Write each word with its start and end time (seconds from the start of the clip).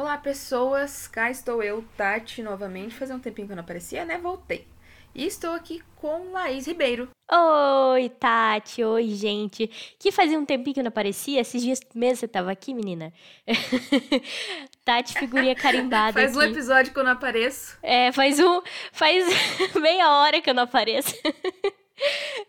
Olá, 0.00 0.16
pessoas. 0.16 1.06
Cá 1.06 1.30
estou 1.30 1.62
eu, 1.62 1.84
Tati, 1.94 2.42
novamente. 2.42 2.94
Fazia 2.94 3.14
um 3.14 3.20
tempinho 3.20 3.46
que 3.46 3.52
eu 3.52 3.56
não 3.56 3.62
aparecia, 3.62 4.02
né? 4.02 4.16
Voltei. 4.16 4.66
E 5.14 5.26
estou 5.26 5.52
aqui 5.52 5.82
com 5.94 6.32
Laís 6.32 6.66
Ribeiro. 6.66 7.10
Oi, 7.30 8.08
Tati. 8.08 8.82
Oi, 8.82 9.08
gente. 9.08 9.66
Que 9.98 10.10
fazia 10.10 10.38
um 10.38 10.46
tempinho 10.46 10.72
que 10.72 10.80
eu 10.80 10.84
não 10.84 10.88
aparecia. 10.88 11.42
Esses 11.42 11.60
dias 11.60 11.80
mesmo 11.94 12.16
você 12.16 12.26
tava 12.26 12.50
aqui, 12.50 12.72
menina. 12.72 13.12
Tati, 14.86 15.12
figurinha 15.18 15.54
carimbada. 15.54 16.14
Faz 16.14 16.34
um 16.34 16.40
aqui. 16.40 16.52
episódio 16.52 16.94
que 16.94 16.98
eu 16.98 17.04
não 17.04 17.12
apareço. 17.12 17.76
É, 17.82 18.10
faz 18.10 18.40
um. 18.40 18.62
Faz 18.92 19.26
meia 19.78 20.08
hora 20.08 20.40
que 20.40 20.48
eu 20.48 20.54
não 20.54 20.62
apareço. 20.62 21.14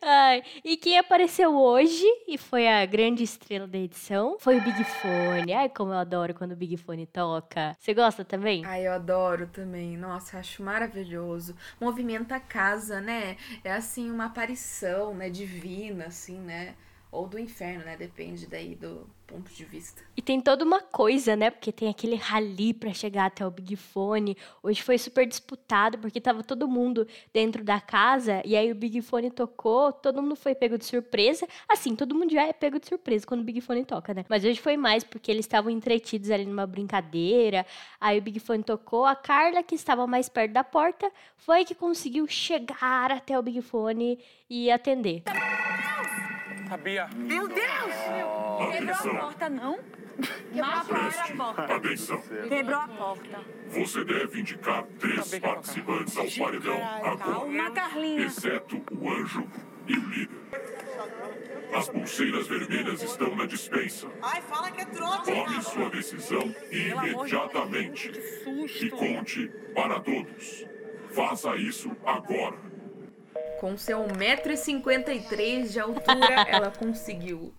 Ai, 0.04 0.44
e 0.64 0.78
quem 0.78 0.98
apareceu 0.98 1.56
hoje 1.56 2.04
e 2.28 2.38
foi 2.38 2.68
a 2.68 2.86
grande 2.86 3.24
estrela 3.24 3.68
da 3.68 3.78
edição 3.78 4.38
foi 4.40 4.58
o 4.58 4.62
Big 4.62 4.84
Fone. 4.84 5.54
Ai, 5.54 5.70
como 5.70 5.92
eu 5.92 5.98
adoro 5.98 6.34
quando 6.34 6.54
o 6.54 6.56
Big 6.56 6.76
Fone 6.78 7.06
toca. 7.06 7.76
Você 7.80 7.94
gosta 7.94 8.26
também? 8.26 8.70
Ai, 8.70 8.88
eu 8.88 8.94
adoro 8.94 9.48
também. 9.48 9.98
Nossa, 9.98 10.38
acho 10.40 10.64
maravilhoso. 10.64 11.56
Movimenta 11.80 12.36
a 12.36 12.40
casa, 12.40 13.02
né? 13.02 13.38
É 13.64 13.72
assim, 13.74 14.10
uma 14.12 14.26
aparição, 14.26 15.14
né? 15.16 15.30
Divina, 15.30 16.06
assim, 16.08 16.40
né? 16.40 16.76
Ou 17.12 17.28
do 17.28 17.38
inferno, 17.38 17.84
né? 17.84 17.98
Depende 17.98 18.48
daí 18.48 18.74
do 18.74 19.06
ponto 19.28 19.52
de 19.54 19.66
vista. 19.66 20.02
E 20.16 20.22
tem 20.22 20.40
toda 20.40 20.64
uma 20.64 20.82
coisa, 20.82 21.36
né? 21.36 21.50
Porque 21.50 21.72
tem 21.72 21.90
aquele 21.90 22.16
rally 22.16 22.74
pra 22.74 22.94
chegar 22.94 23.26
até 23.26 23.46
o 23.46 23.52
Big 23.52 23.76
Fone. 23.76 24.38
Hoje 24.64 24.82
foi 24.82 24.98
super 24.98 25.28
disputado 25.28 25.98
porque 25.98 26.22
tava 26.22 26.42
todo 26.42 26.68
mundo 26.70 27.06
dentro 27.34 27.66
da 27.66 27.82
casa 27.82 28.42
e 28.46 28.56
aí 28.56 28.72
o 28.72 28.76
Big 28.76 29.02
Fone 29.02 29.30
tocou, 29.30 29.92
todo 29.92 30.22
mundo 30.22 30.38
foi 30.38 30.56
pego 30.56 30.78
de 30.78 30.86
surpresa. 30.86 31.46
Assim, 31.68 31.96
todo 31.96 32.16
mundo 32.16 32.32
já 32.32 32.44
é 32.44 32.54
pego 32.54 32.80
de 32.80 32.88
surpresa 32.88 33.26
quando 33.26 33.42
o 33.42 33.44
Big 33.44 33.60
Fone 33.60 33.84
toca, 33.84 34.14
né? 34.14 34.26
Mas 34.30 34.46
hoje 34.46 34.62
foi 34.62 34.78
mais 34.78 35.04
porque 35.04 35.32
eles 35.32 35.46
estavam 35.46 35.70
entretidos 35.70 36.32
ali 36.32 36.46
numa 36.46 36.66
brincadeira. 36.66 37.66
Aí 38.00 38.20
o 38.20 38.22
Big 38.22 38.40
Fone 38.40 38.64
tocou, 38.64 39.06
a 39.06 39.16
Carla 39.16 39.64
que 39.64 39.76
estava 39.76 40.08
mais 40.08 40.30
perto 40.30 40.54
da 40.54 40.64
porta 40.64 41.12
foi 41.36 41.66
que 41.66 41.76
conseguiu 41.76 42.26
chegar 42.28 43.12
até 43.12 43.38
o 43.38 43.44
Big 43.44 43.62
Fone 43.62 44.18
e 44.50 44.72
atender. 44.72 45.24
Sabia? 46.72 47.10
Meu 47.14 47.50
Deus! 47.50 47.60
Quebrou 48.72 48.96
a 48.96 49.20
porta, 49.20 49.50
não? 49.50 49.78
Preste 50.88 51.34
a 51.34 51.36
porta. 51.36 51.76
atenção. 51.76 52.22
Quebrou 52.48 52.80
a 52.80 52.88
porta. 52.88 53.40
Você 53.68 54.06
deve 54.06 54.40
indicar 54.40 54.86
três 54.98 55.38
participantes 55.38 56.16
ao 56.16 56.46
paredão 56.46 56.82
agora, 56.82 57.18
Calma, 57.18 57.72
Carlinha. 57.72 58.26
exceto 58.26 58.82
o 58.90 59.10
anjo 59.10 59.46
e 59.86 59.98
o 59.98 60.10
líder. 60.12 60.40
As 61.76 61.90
pulseiras 61.90 62.48
vermelhas 62.48 63.04
estão 63.04 63.36
na 63.36 63.46
dispensa. 63.46 64.08
Ai, 64.22 64.42
fala 64.42 64.72
que 64.72 64.80
é 64.80 64.86
trote, 64.86 65.30
Tome 65.30 65.62
sua 65.64 65.90
decisão 65.90 66.56
imediatamente 66.72 68.14
e 68.82 68.90
conte 68.90 69.52
para 69.76 70.00
todos. 70.00 70.66
Faça 71.10 71.54
isso 71.58 71.92
agora. 72.06 72.71
Com 73.62 73.78
seu 73.78 74.00
1,53m 74.00 75.68
de 75.70 75.80
altura, 75.80 76.34
ela 76.50 76.72
conseguiu. 76.72 77.54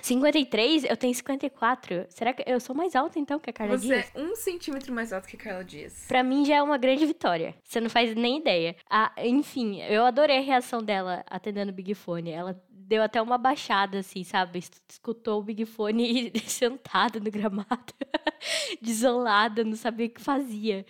53? 0.00 0.84
Eu 0.84 0.96
tenho 0.96 1.14
54. 1.14 2.06
Será 2.08 2.32
que 2.32 2.42
eu 2.46 2.58
sou 2.60 2.74
mais 2.74 2.96
alta 2.96 3.18
então 3.18 3.38
que 3.38 3.50
a 3.50 3.52
Carla 3.52 3.76
Você 3.76 3.86
Dias? 3.88 4.10
é 4.14 4.20
um 4.22 4.34
centímetro 4.34 4.90
mais 4.92 5.12
alto 5.12 5.28
que 5.28 5.36
Carla 5.36 5.62
Dias. 5.64 6.06
Pra 6.08 6.22
mim 6.22 6.44
já 6.46 6.56
é 6.56 6.62
uma 6.62 6.78
grande 6.78 7.04
vitória. 7.04 7.54
Você 7.62 7.78
não 7.80 7.90
faz 7.90 8.14
nem 8.14 8.38
ideia. 8.38 8.74
Ah, 8.88 9.12
enfim, 9.18 9.82
eu 9.82 10.04
adorei 10.06 10.38
a 10.38 10.42
reação 10.42 10.82
dela 10.82 11.22
atendendo 11.28 11.70
o 11.70 11.74
Big 11.74 11.94
Fone. 11.94 12.30
Ela 12.30 12.58
deu 12.70 13.02
até 13.02 13.20
uma 13.20 13.36
baixada, 13.36 13.98
assim, 13.98 14.24
sabe? 14.24 14.58
Es- 14.60 14.70
Escutou 14.88 15.40
o 15.40 15.42
Big 15.42 15.64
Fone 15.66 16.32
sentada 16.46 17.20
no 17.20 17.30
gramado, 17.30 17.92
desolada, 18.80 19.62
não 19.64 19.76
sabia 19.76 20.06
o 20.06 20.10
que 20.10 20.20
fazia. 20.22 20.86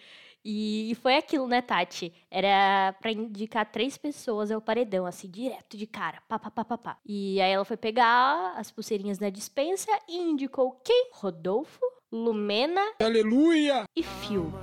E, 0.51 0.93
e 0.93 0.95
foi 0.95 1.15
aquilo, 1.19 1.47
né, 1.47 1.61
Tati? 1.61 2.11
Era 2.31 2.95
pra 3.03 3.13
indicar 3.13 3.71
três 3.71 3.99
pessoas 3.99 4.51
ao 4.51 4.63
paredão, 4.63 5.05
assim, 5.05 5.29
direto 5.29 5.77
de 5.77 5.87
cara. 5.87 6.23
Pá, 6.27 6.39
pá, 6.39 6.51
pá, 6.51 6.65
pá, 6.65 6.79
pá. 6.79 6.99
E 7.05 7.39
aí 7.39 7.53
ela 7.53 7.67
foi 7.67 7.77
pegar 7.77 8.55
as 8.57 8.71
pulseirinhas 8.71 9.19
na 9.19 9.29
dispensa 9.29 9.91
e 10.09 10.17
indicou 10.17 10.81
quem? 10.83 11.11
Rodolfo, 11.13 11.79
Lumena 12.11 12.81
Aleluia! 12.99 13.85
e 13.95 14.03
Fiuk. 14.03 14.57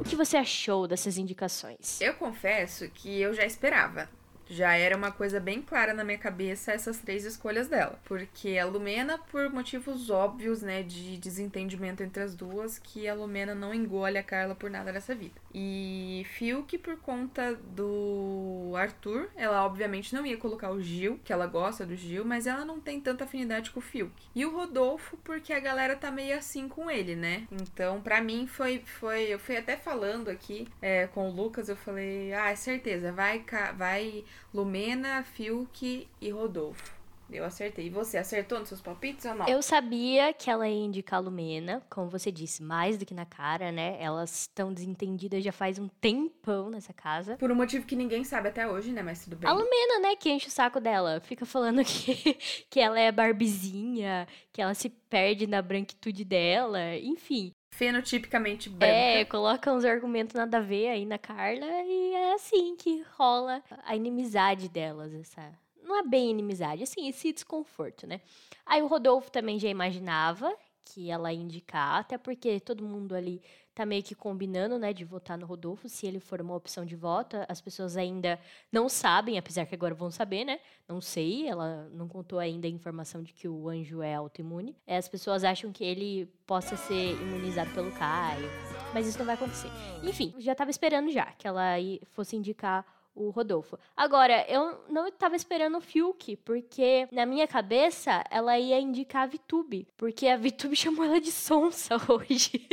O 0.00 0.04
que 0.04 0.16
você 0.16 0.38
achou 0.38 0.88
dessas 0.88 1.18
indicações? 1.18 2.00
Eu 2.00 2.14
confesso 2.14 2.88
que 2.88 3.20
eu 3.20 3.34
já 3.34 3.44
esperava. 3.44 4.08
Já 4.48 4.74
era 4.74 4.96
uma 4.96 5.10
coisa 5.10 5.40
bem 5.40 5.60
clara 5.60 5.92
na 5.92 6.04
minha 6.04 6.18
cabeça 6.18 6.72
essas 6.72 6.98
três 6.98 7.24
escolhas 7.24 7.68
dela. 7.68 7.98
Porque 8.04 8.58
a 8.58 8.64
Lumena, 8.64 9.18
por 9.18 9.50
motivos 9.50 10.10
óbvios, 10.10 10.62
né, 10.62 10.82
de 10.82 11.16
desentendimento 11.18 12.02
entre 12.02 12.22
as 12.22 12.34
duas, 12.34 12.78
que 12.78 13.08
a 13.08 13.14
Lumena 13.14 13.54
não 13.54 13.74
engole 13.74 14.18
a 14.18 14.22
Carla 14.22 14.54
por 14.54 14.70
nada 14.70 14.92
nessa 14.92 15.14
vida. 15.14 15.34
E 15.52 16.26
Fiuk, 16.30 16.78
por 16.78 16.96
conta 16.98 17.54
do 17.54 18.72
Arthur, 18.76 19.28
ela 19.36 19.64
obviamente 19.64 20.14
não 20.14 20.26
ia 20.26 20.36
colocar 20.36 20.70
o 20.70 20.82
Gil, 20.82 21.18
que 21.24 21.32
ela 21.32 21.46
gosta 21.46 21.86
do 21.86 21.96
Gil, 21.96 22.24
mas 22.24 22.46
ela 22.46 22.64
não 22.64 22.78
tem 22.78 23.00
tanta 23.00 23.24
afinidade 23.24 23.70
com 23.70 23.80
o 23.80 23.82
Fiuk. 23.82 24.12
E 24.34 24.44
o 24.44 24.54
Rodolfo, 24.54 25.16
porque 25.24 25.52
a 25.52 25.60
galera 25.60 25.96
tá 25.96 26.10
meio 26.10 26.36
assim 26.36 26.68
com 26.68 26.90
ele, 26.90 27.16
né? 27.16 27.46
Então, 27.50 28.00
pra 28.00 28.20
mim, 28.20 28.46
foi. 28.46 28.82
foi 28.84 29.24
eu 29.32 29.38
fui 29.38 29.56
até 29.56 29.76
falando 29.76 30.28
aqui 30.28 30.68
é, 30.80 31.06
com 31.06 31.28
o 31.28 31.32
Lucas, 31.32 31.68
eu 31.68 31.76
falei, 31.76 32.32
ah, 32.32 32.50
é 32.50 32.56
certeza, 32.56 33.12
vai, 33.12 33.44
vai 33.76 34.24
Lumena, 34.52 35.22
Fiuk 35.22 36.08
e 36.20 36.30
Rodolfo. 36.30 36.96
Eu 37.30 37.44
acertei. 37.44 37.86
E 37.86 37.90
você 37.90 38.18
acertou 38.18 38.60
nos 38.60 38.68
seus 38.68 38.80
palpites 38.80 39.24
ou 39.24 39.34
não? 39.34 39.48
Eu 39.48 39.60
sabia 39.60 40.32
que 40.32 40.48
ela 40.48 40.68
ia 40.68 40.84
indicar 40.84 41.18
a 41.18 41.22
Lumena, 41.22 41.82
como 41.90 42.08
você 42.08 42.30
disse, 42.30 42.62
mais 42.62 42.96
do 42.96 43.04
que 43.04 43.12
na 43.12 43.26
cara, 43.26 43.72
né? 43.72 43.96
Elas 44.00 44.42
estão 44.42 44.72
desentendidas 44.72 45.42
já 45.42 45.50
faz 45.50 45.78
um 45.78 45.88
tempão 45.88 46.70
nessa 46.70 46.92
casa. 46.92 47.36
Por 47.36 47.50
um 47.50 47.54
motivo 47.54 47.84
que 47.84 47.96
ninguém 47.96 48.22
sabe 48.22 48.48
até 48.48 48.68
hoje, 48.68 48.92
né? 48.92 49.02
Mas 49.02 49.24
tudo 49.24 49.36
bem. 49.36 49.50
A 49.50 49.52
Lumena, 49.52 49.98
né, 50.00 50.16
que 50.16 50.30
enche 50.30 50.46
o 50.46 50.52
saco 50.52 50.78
dela, 50.78 51.20
fica 51.20 51.44
falando 51.44 51.84
que, 51.84 52.34
que 52.70 52.78
ela 52.78 52.98
é 52.98 53.10
barbizinha, 53.10 54.28
que 54.52 54.62
ela 54.62 54.74
se 54.74 54.88
perde 54.88 55.46
na 55.46 55.60
branquitude 55.60 56.24
dela, 56.24 56.96
enfim. 56.96 57.52
Fenotipicamente 57.76 58.70
branca. 58.70 58.94
É, 58.94 59.24
coloca 59.26 59.70
uns 59.70 59.84
argumentos 59.84 60.34
nada 60.34 60.56
a 60.56 60.62
ver 60.62 60.88
aí 60.88 61.04
na 61.04 61.18
Carla 61.18 61.66
e 61.66 62.14
é 62.14 62.32
assim 62.32 62.74
que 62.74 63.04
rola 63.18 63.62
a 63.84 63.94
inimizade 63.94 64.66
delas, 64.66 65.12
essa. 65.12 65.52
Não 65.82 65.98
é 65.98 66.02
bem 66.02 66.30
inimizade, 66.30 66.82
assim, 66.82 67.06
esse 67.06 67.32
desconforto, 67.34 68.06
né? 68.06 68.22
Aí 68.64 68.80
o 68.80 68.86
Rodolfo 68.86 69.30
também 69.30 69.58
já 69.58 69.68
imaginava 69.68 70.56
que 70.86 71.10
ela 71.10 71.30
ia 71.30 71.38
indicar, 71.38 72.00
até 72.00 72.16
porque 72.16 72.58
todo 72.60 72.82
mundo 72.82 73.14
ali 73.14 73.42
tá 73.76 73.84
meio 73.84 74.02
que 74.02 74.14
combinando, 74.14 74.78
né, 74.78 74.90
de 74.90 75.04
votar 75.04 75.36
no 75.36 75.44
Rodolfo, 75.44 75.86
se 75.86 76.06
ele 76.06 76.18
for 76.18 76.40
uma 76.40 76.54
opção 76.56 76.82
de 76.82 76.96
voto. 76.96 77.36
As 77.46 77.60
pessoas 77.60 77.94
ainda 77.94 78.40
não 78.72 78.88
sabem, 78.88 79.36
apesar 79.36 79.66
que 79.66 79.74
agora 79.74 79.94
vão 79.94 80.10
saber, 80.10 80.46
né? 80.46 80.58
Não 80.88 80.98
sei, 80.98 81.46
ela 81.46 81.86
não 81.92 82.08
contou 82.08 82.38
ainda 82.38 82.66
a 82.66 82.70
informação 82.70 83.22
de 83.22 83.34
que 83.34 83.46
o 83.46 83.68
anjo 83.68 84.00
é 84.00 84.14
autoimune. 84.14 84.74
É, 84.86 84.96
As 84.96 85.06
pessoas 85.08 85.44
acham 85.44 85.70
que 85.70 85.84
ele 85.84 86.26
possa 86.46 86.74
ser 86.74 87.12
imunizado 87.20 87.70
pelo 87.74 87.92
Caio, 87.92 88.48
mas 88.94 89.06
isso 89.06 89.18
não 89.18 89.26
vai 89.26 89.34
acontecer. 89.34 89.68
Enfim, 90.02 90.34
já 90.38 90.54
tava 90.54 90.70
esperando 90.70 91.10
já 91.10 91.26
que 91.32 91.46
ela 91.46 91.74
fosse 92.12 92.34
indicar 92.34 92.82
o 93.14 93.30
Rodolfo. 93.30 93.78
Agora, 93.96 94.46
eu 94.48 94.84
não 94.88 95.10
tava 95.10 95.36
esperando 95.36 95.78
o 95.78 95.80
Fiuk, 95.80 96.36
porque 96.36 97.08
na 97.10 97.24
minha 97.24 97.48
cabeça 97.48 98.22
ela 98.30 98.58
ia 98.58 98.78
indicar 98.78 99.22
a 99.24 99.26
Vitube, 99.26 99.88
porque 99.96 100.28
a 100.28 100.36
Vitube 100.36 100.76
chamou 100.76 101.04
ela 101.04 101.20
de 101.20 101.32
sonsa 101.32 101.96
hoje. 102.08 102.66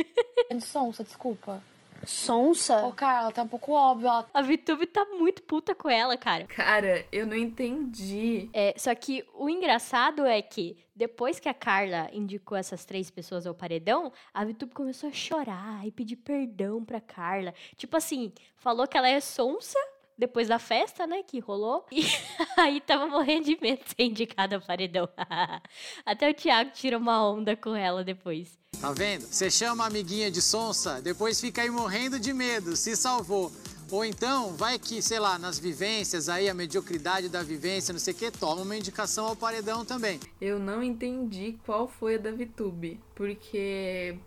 É 0.50 0.54
de 0.54 0.64
sonsa, 0.64 1.02
desculpa. 1.02 1.62
Sonsa? 2.06 2.84
Ô, 2.84 2.92
Carla, 2.92 3.32
tá 3.32 3.42
um 3.42 3.48
pouco 3.48 3.72
óbvio. 3.72 4.08
Ela... 4.08 4.28
A 4.32 4.42
VTube 4.42 4.86
tá 4.86 5.04
muito 5.06 5.42
puta 5.42 5.74
com 5.74 5.88
ela, 5.88 6.16
cara. 6.16 6.44
Cara, 6.46 7.04
eu 7.10 7.26
não 7.26 7.36
entendi. 7.36 8.48
É, 8.52 8.74
só 8.76 8.94
que 8.94 9.24
o 9.34 9.48
engraçado 9.48 10.26
é 10.26 10.40
que 10.42 10.76
depois 10.94 11.40
que 11.40 11.48
a 11.48 11.54
Carla 11.54 12.08
indicou 12.12 12.56
essas 12.56 12.84
três 12.84 13.10
pessoas 13.10 13.46
ao 13.46 13.54
paredão, 13.54 14.12
a 14.32 14.44
VTube 14.44 14.74
começou 14.74 15.08
a 15.08 15.12
chorar 15.12 15.86
e 15.86 15.90
pedir 15.90 16.16
perdão 16.16 16.84
pra 16.84 17.00
Carla. 17.00 17.54
Tipo 17.76 17.96
assim, 17.96 18.32
falou 18.56 18.86
que 18.86 18.96
ela 18.96 19.08
é 19.08 19.20
sonsa 19.20 19.78
depois 20.16 20.46
da 20.46 20.58
festa, 20.58 21.06
né, 21.06 21.22
que 21.22 21.40
rolou. 21.40 21.84
E 21.90 22.02
aí 22.56 22.80
tava 22.80 23.06
morrendo 23.06 23.46
de 23.46 23.58
medo 23.60 23.82
de 23.82 23.90
ser 23.90 24.02
indicada 24.04 24.56
ao 24.56 24.62
paredão. 24.62 25.08
Até 26.06 26.30
o 26.30 26.34
Thiago 26.34 26.70
tira 26.70 26.96
uma 26.96 27.28
onda 27.28 27.56
com 27.56 27.74
ela 27.74 28.04
depois. 28.04 28.58
Tá 28.80 28.92
vendo? 28.92 29.26
Você 29.26 29.50
chama 29.50 29.84
a 29.84 29.86
amiguinha 29.86 30.30
de 30.30 30.42
sonsa, 30.42 31.00
depois 31.00 31.40
fica 31.40 31.62
aí 31.62 31.70
morrendo 31.70 32.20
de 32.20 32.32
medo, 32.32 32.76
se 32.76 32.94
salvou. 32.94 33.50
Ou 33.90 34.04
então, 34.04 34.54
vai 34.54 34.78
que, 34.78 35.00
sei 35.00 35.18
lá, 35.18 35.38
nas 35.38 35.58
vivências 35.58 36.28
aí, 36.28 36.48
a 36.48 36.54
mediocridade 36.54 37.28
da 37.28 37.42
vivência, 37.42 37.92
não 37.92 38.00
sei 38.00 38.12
o 38.12 38.16
que, 38.16 38.30
toma 38.30 38.62
uma 38.62 38.76
indicação 38.76 39.26
ao 39.26 39.36
paredão 39.36 39.84
também. 39.84 40.18
Eu 40.40 40.58
não 40.58 40.82
entendi 40.82 41.58
qual 41.64 41.86
foi 41.86 42.16
a 42.16 42.18
da 42.18 42.32
VTube, 42.32 43.00
porque 43.14 44.18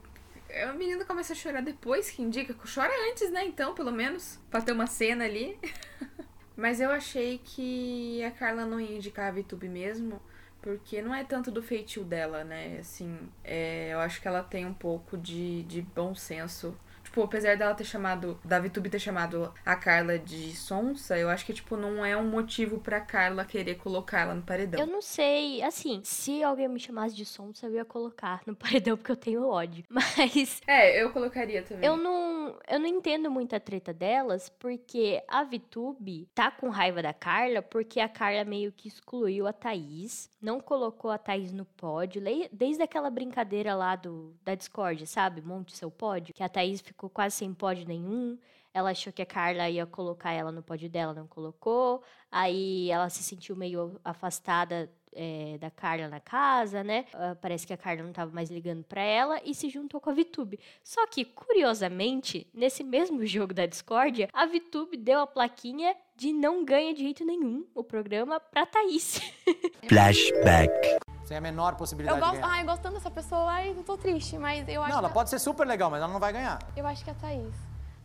a 0.64 0.74
menina 0.74 1.04
começa 1.06 1.34
a 1.34 1.36
chorar 1.36 1.62
depois 1.62 2.10
que 2.10 2.22
indica. 2.22 2.54
Chora 2.54 2.92
antes, 3.12 3.30
né? 3.32 3.46
Então, 3.46 3.74
pelo 3.74 3.92
menos. 3.92 4.40
Pra 4.50 4.62
ter 4.62 4.72
uma 4.72 4.88
cena 4.88 5.26
ali. 5.26 5.58
Mas 6.56 6.80
eu 6.80 6.90
achei 6.90 7.40
que 7.44 8.24
a 8.24 8.32
Carla 8.32 8.66
não 8.66 8.80
ia 8.80 8.96
indicar 8.96 9.28
a 9.28 9.32
VTube 9.32 9.70
mesmo. 9.70 10.22
Porque 10.68 11.02
não 11.02 11.16
é 11.16 11.24
tanto 11.24 11.50
do 11.50 11.64
feitio 11.64 12.04
dela, 12.04 12.44
né? 12.44 12.80
Assim, 12.81 13.18
é, 13.42 13.94
eu 13.94 14.00
acho 14.02 14.22
que 14.22 14.28
ela 14.28 14.44
tem 14.44 14.66
um 14.66 14.74
pouco 14.74 15.18
de, 15.18 15.64
de 15.64 15.81
bom 15.81 16.14
senso 16.14 16.78
tipo, 17.18 17.24
apesar 17.24 17.58
dela 17.58 17.74
ter 17.74 17.84
chamado, 17.84 18.40
da 18.46 18.60
VTube 18.60 18.90
ter 18.90 19.00
chamado 19.00 19.52
a 19.66 19.75
Carla 19.75 20.19
de 20.19 20.56
sonsa, 20.56 21.18
eu 21.18 21.30
acho 21.30 21.46
que, 21.46 21.54
tipo, 21.54 21.75
não 21.75 22.06
é 22.06 22.16
um 22.16 22.30
motivo 22.30 22.80
pra 22.80 23.02
Carla 23.02 23.44
querer 23.44 23.75
colocar 23.75 24.22
ela 24.22 24.36
no 24.36 24.44
paredão. 24.44 24.80
Eu 24.80 24.86
não 24.86 25.02
sei, 25.02 25.64
assim, 25.64 26.02
se 26.04 26.44
alguém 26.44 26.68
me 26.68 26.80
chamasse 26.80 27.16
de 27.16 27.25
sonsa, 27.25 27.66
eu 27.66 27.74
ia 27.74 27.86
colocar 27.86 28.42
no 28.46 28.54
paredão 28.56 28.96
porque 28.96 29.12
eu 29.12 29.16
tenho 29.16 29.48
ódio. 29.48 29.84
Mas. 29.90 30.62
É, 30.68 31.02
eu 31.02 31.12
colocaria 31.12 31.64
também. 31.64 31.88
Eu 31.88 31.98
não, 31.98 32.56
eu 32.68 32.80
não 32.80 32.88
entendo 32.88 33.31
muito 33.31 33.56
a 33.56 33.60
treta 33.60 33.92
delas, 33.92 34.50
porque 34.50 35.22
a 35.28 35.44
VTube 35.44 36.30
tá 36.36 36.52
com 36.52 36.70
raiva 36.70 37.02
da 37.02 37.13
Carla, 37.13 37.62
porque 37.62 38.00
a 38.00 38.08
Carla 38.08 38.44
meio 38.46 38.72
que 38.72 38.88
excluiu 38.88 39.48
a 39.48 39.54
Thaís, 39.54 40.30
não 40.40 40.60
colocou 40.60 41.10
a 41.10 41.18
Thaís 41.18 41.52
no 41.52 41.66
pódio, 41.66 42.22
desde 42.52 42.84
aquela 42.84 43.10
brincadeira 43.10 43.74
lá 43.74 43.96
do, 43.96 44.36
da 44.44 44.54
Discord, 44.54 45.08
sabe? 45.08 45.42
Monte 45.42 45.75
seu 45.75 45.90
pódio, 45.90 46.34
que 46.34 46.44
a 46.44 46.50
Thaís 46.50 46.81
ficou 46.81 47.06
ficou 47.07 47.09
quase 47.09 47.36
sem 47.36 47.54
pódio 47.54 47.88
nenhum. 47.88 48.38
Ela 48.74 48.92
achou 48.92 49.12
que 49.12 49.21
a 49.21 49.25
Carla 49.25 49.69
ia 49.69 49.86
colocar 49.86 50.31
ela 50.31 50.51
no 50.51 50.62
pódio 50.62 50.89
dela, 50.89 51.13
não 51.13 51.25
colocou. 51.25 52.04
Aí 52.31 52.92
ela 52.92 53.09
se 53.09 53.24
sentiu 53.24 53.56
meio 53.56 54.00
afastada 54.04 54.92
é, 55.13 55.57
da 55.57 55.71
Carla 55.71 56.07
na 56.07 56.19
casa, 56.19 56.83
né? 56.83 57.06
Uh, 57.13 57.36
parece 57.42 57.65
que 57.65 57.74
a 57.74 57.77
Carla 57.77 58.04
não 58.04 58.12
estava 58.12 58.31
mais 58.31 58.51
ligando 58.51 58.83
para 58.83 59.01
ela 59.01 59.42
e 59.44 59.56
se 59.56 59.69
juntou 59.69 60.00
com 60.00 60.12
a 60.12 60.13
VTube. 60.13 60.59
Só 60.83 61.07
que, 61.07 61.25
curiosamente, 61.25 62.45
nesse 62.54 62.83
mesmo 62.83 63.25
jogo 63.25 63.53
da 63.53 63.65
discórdia, 63.65 64.30
a 64.31 64.45
VTube 64.45 64.95
deu 64.98 65.21
a 65.21 65.27
plaquinha 65.27 65.95
de 66.15 66.31
não 66.31 66.63
ganha 66.63 66.94
de 66.94 67.01
jeito 67.01 67.25
nenhum 67.25 67.65
o 67.74 67.83
programa 67.83 68.39
pra 68.39 68.65
Thaís. 68.65 69.19
Flashback. 69.88 71.06
Sem 71.27 71.35
a 71.35 71.41
menor 71.41 71.75
possibilidade 71.75 72.18
eu 72.18 72.25
gosto, 72.25 72.35
de 72.35 72.41
ganhar. 72.41 72.53
Ai, 72.53 72.63
gostando 72.63 72.95
dessa 72.95 73.12
pessoa, 73.12 73.51
ai, 73.51 73.74
não 73.74 73.83
tô 73.83 73.97
triste, 73.97 74.38
mas 74.38 74.65
eu 74.69 74.81
acho 74.81 74.91
Não, 74.94 75.00
ela 75.00 75.09
que... 75.09 75.13
pode 75.13 75.29
ser 75.29 75.39
super 75.39 75.68
legal, 75.68 75.91
mas 75.91 76.01
ela 76.01 76.12
não 76.12 76.21
vai 76.21 76.31
ganhar. 76.31 76.57
Eu 76.74 76.88
acho 76.88 77.03
que 77.03 77.09
é 77.09 77.13
a 77.13 77.15
Thaís. 77.18 77.53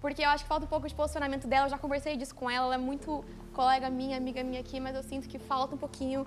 Porque 0.00 0.22
eu 0.22 0.28
acho 0.28 0.42
que 0.42 0.48
falta 0.48 0.66
um 0.66 0.68
pouco 0.68 0.88
de 0.88 0.94
posicionamento 0.96 1.46
dela, 1.46 1.66
eu 1.66 1.70
já 1.70 1.78
conversei 1.78 2.16
disso 2.16 2.34
com 2.34 2.50
ela, 2.50 2.66
ela 2.66 2.74
é 2.74 2.78
muito 2.78 3.24
colega 3.52 3.88
minha, 3.88 4.16
amiga 4.16 4.42
minha 4.42 4.58
aqui, 4.58 4.80
mas 4.80 4.96
eu 4.96 5.04
sinto 5.04 5.28
que 5.28 5.38
falta 5.38 5.76
um 5.76 5.78
pouquinho 5.78 6.26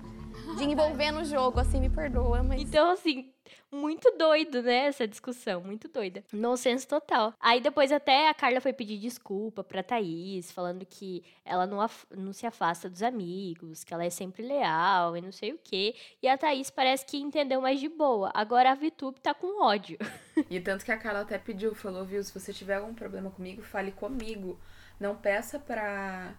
de 0.56 0.64
envolver 0.64 1.10
no 1.10 1.22
jogo, 1.22 1.60
assim, 1.60 1.80
me 1.80 1.90
perdoa, 1.90 2.42
mas... 2.42 2.62
Então, 2.62 2.90
assim, 2.92 3.30
muito 3.70 4.10
doido, 4.16 4.62
né, 4.62 4.86
essa 4.86 5.06
discussão, 5.06 5.60
muito 5.62 5.88
doida. 5.88 6.24
Nonsense 6.32 6.86
total. 6.86 7.34
Aí 7.40 7.60
depois 7.60 7.92
até 7.92 8.28
a 8.28 8.34
Carla 8.34 8.60
foi 8.60 8.72
pedir 8.72 8.98
desculpa 8.98 9.62
pra 9.62 9.82
Thaís, 9.82 10.50
falando 10.50 10.84
que 10.84 11.24
ela 11.44 11.66
não, 11.66 11.84
não 12.16 12.32
se 12.32 12.46
afasta 12.46 12.88
dos 12.88 13.02
amigos, 13.02 13.84
que 13.84 13.92
ela 13.92 14.04
é 14.04 14.10
sempre 14.10 14.42
leal 14.42 15.16
e 15.16 15.20
não 15.20 15.32
sei 15.32 15.52
o 15.52 15.58
quê. 15.62 15.94
E 16.22 16.28
a 16.28 16.38
Thaís 16.38 16.70
parece 16.70 17.04
que 17.04 17.18
entendeu 17.18 17.60
mais 17.60 17.80
de 17.80 17.88
boa. 17.88 18.30
Agora 18.34 18.70
a 18.70 18.74
Vitube 18.74 19.20
tá 19.20 19.34
com 19.34 19.62
ódio. 19.62 19.98
E 20.50 20.60
tanto 20.60 20.84
que 20.84 20.92
a 20.92 20.98
Carla 20.98 21.22
até 21.22 21.38
pediu, 21.38 21.74
falou, 21.74 22.04
viu, 22.04 22.22
se 22.22 22.30
você 22.32 22.52
tiver 22.52 22.74
algum 22.74 22.92
problema 22.92 23.30
comigo, 23.30 23.62
fale 23.62 23.90
comigo. 23.90 24.60
Não 25.00 25.16
peça 25.16 25.58
pra 25.58 26.34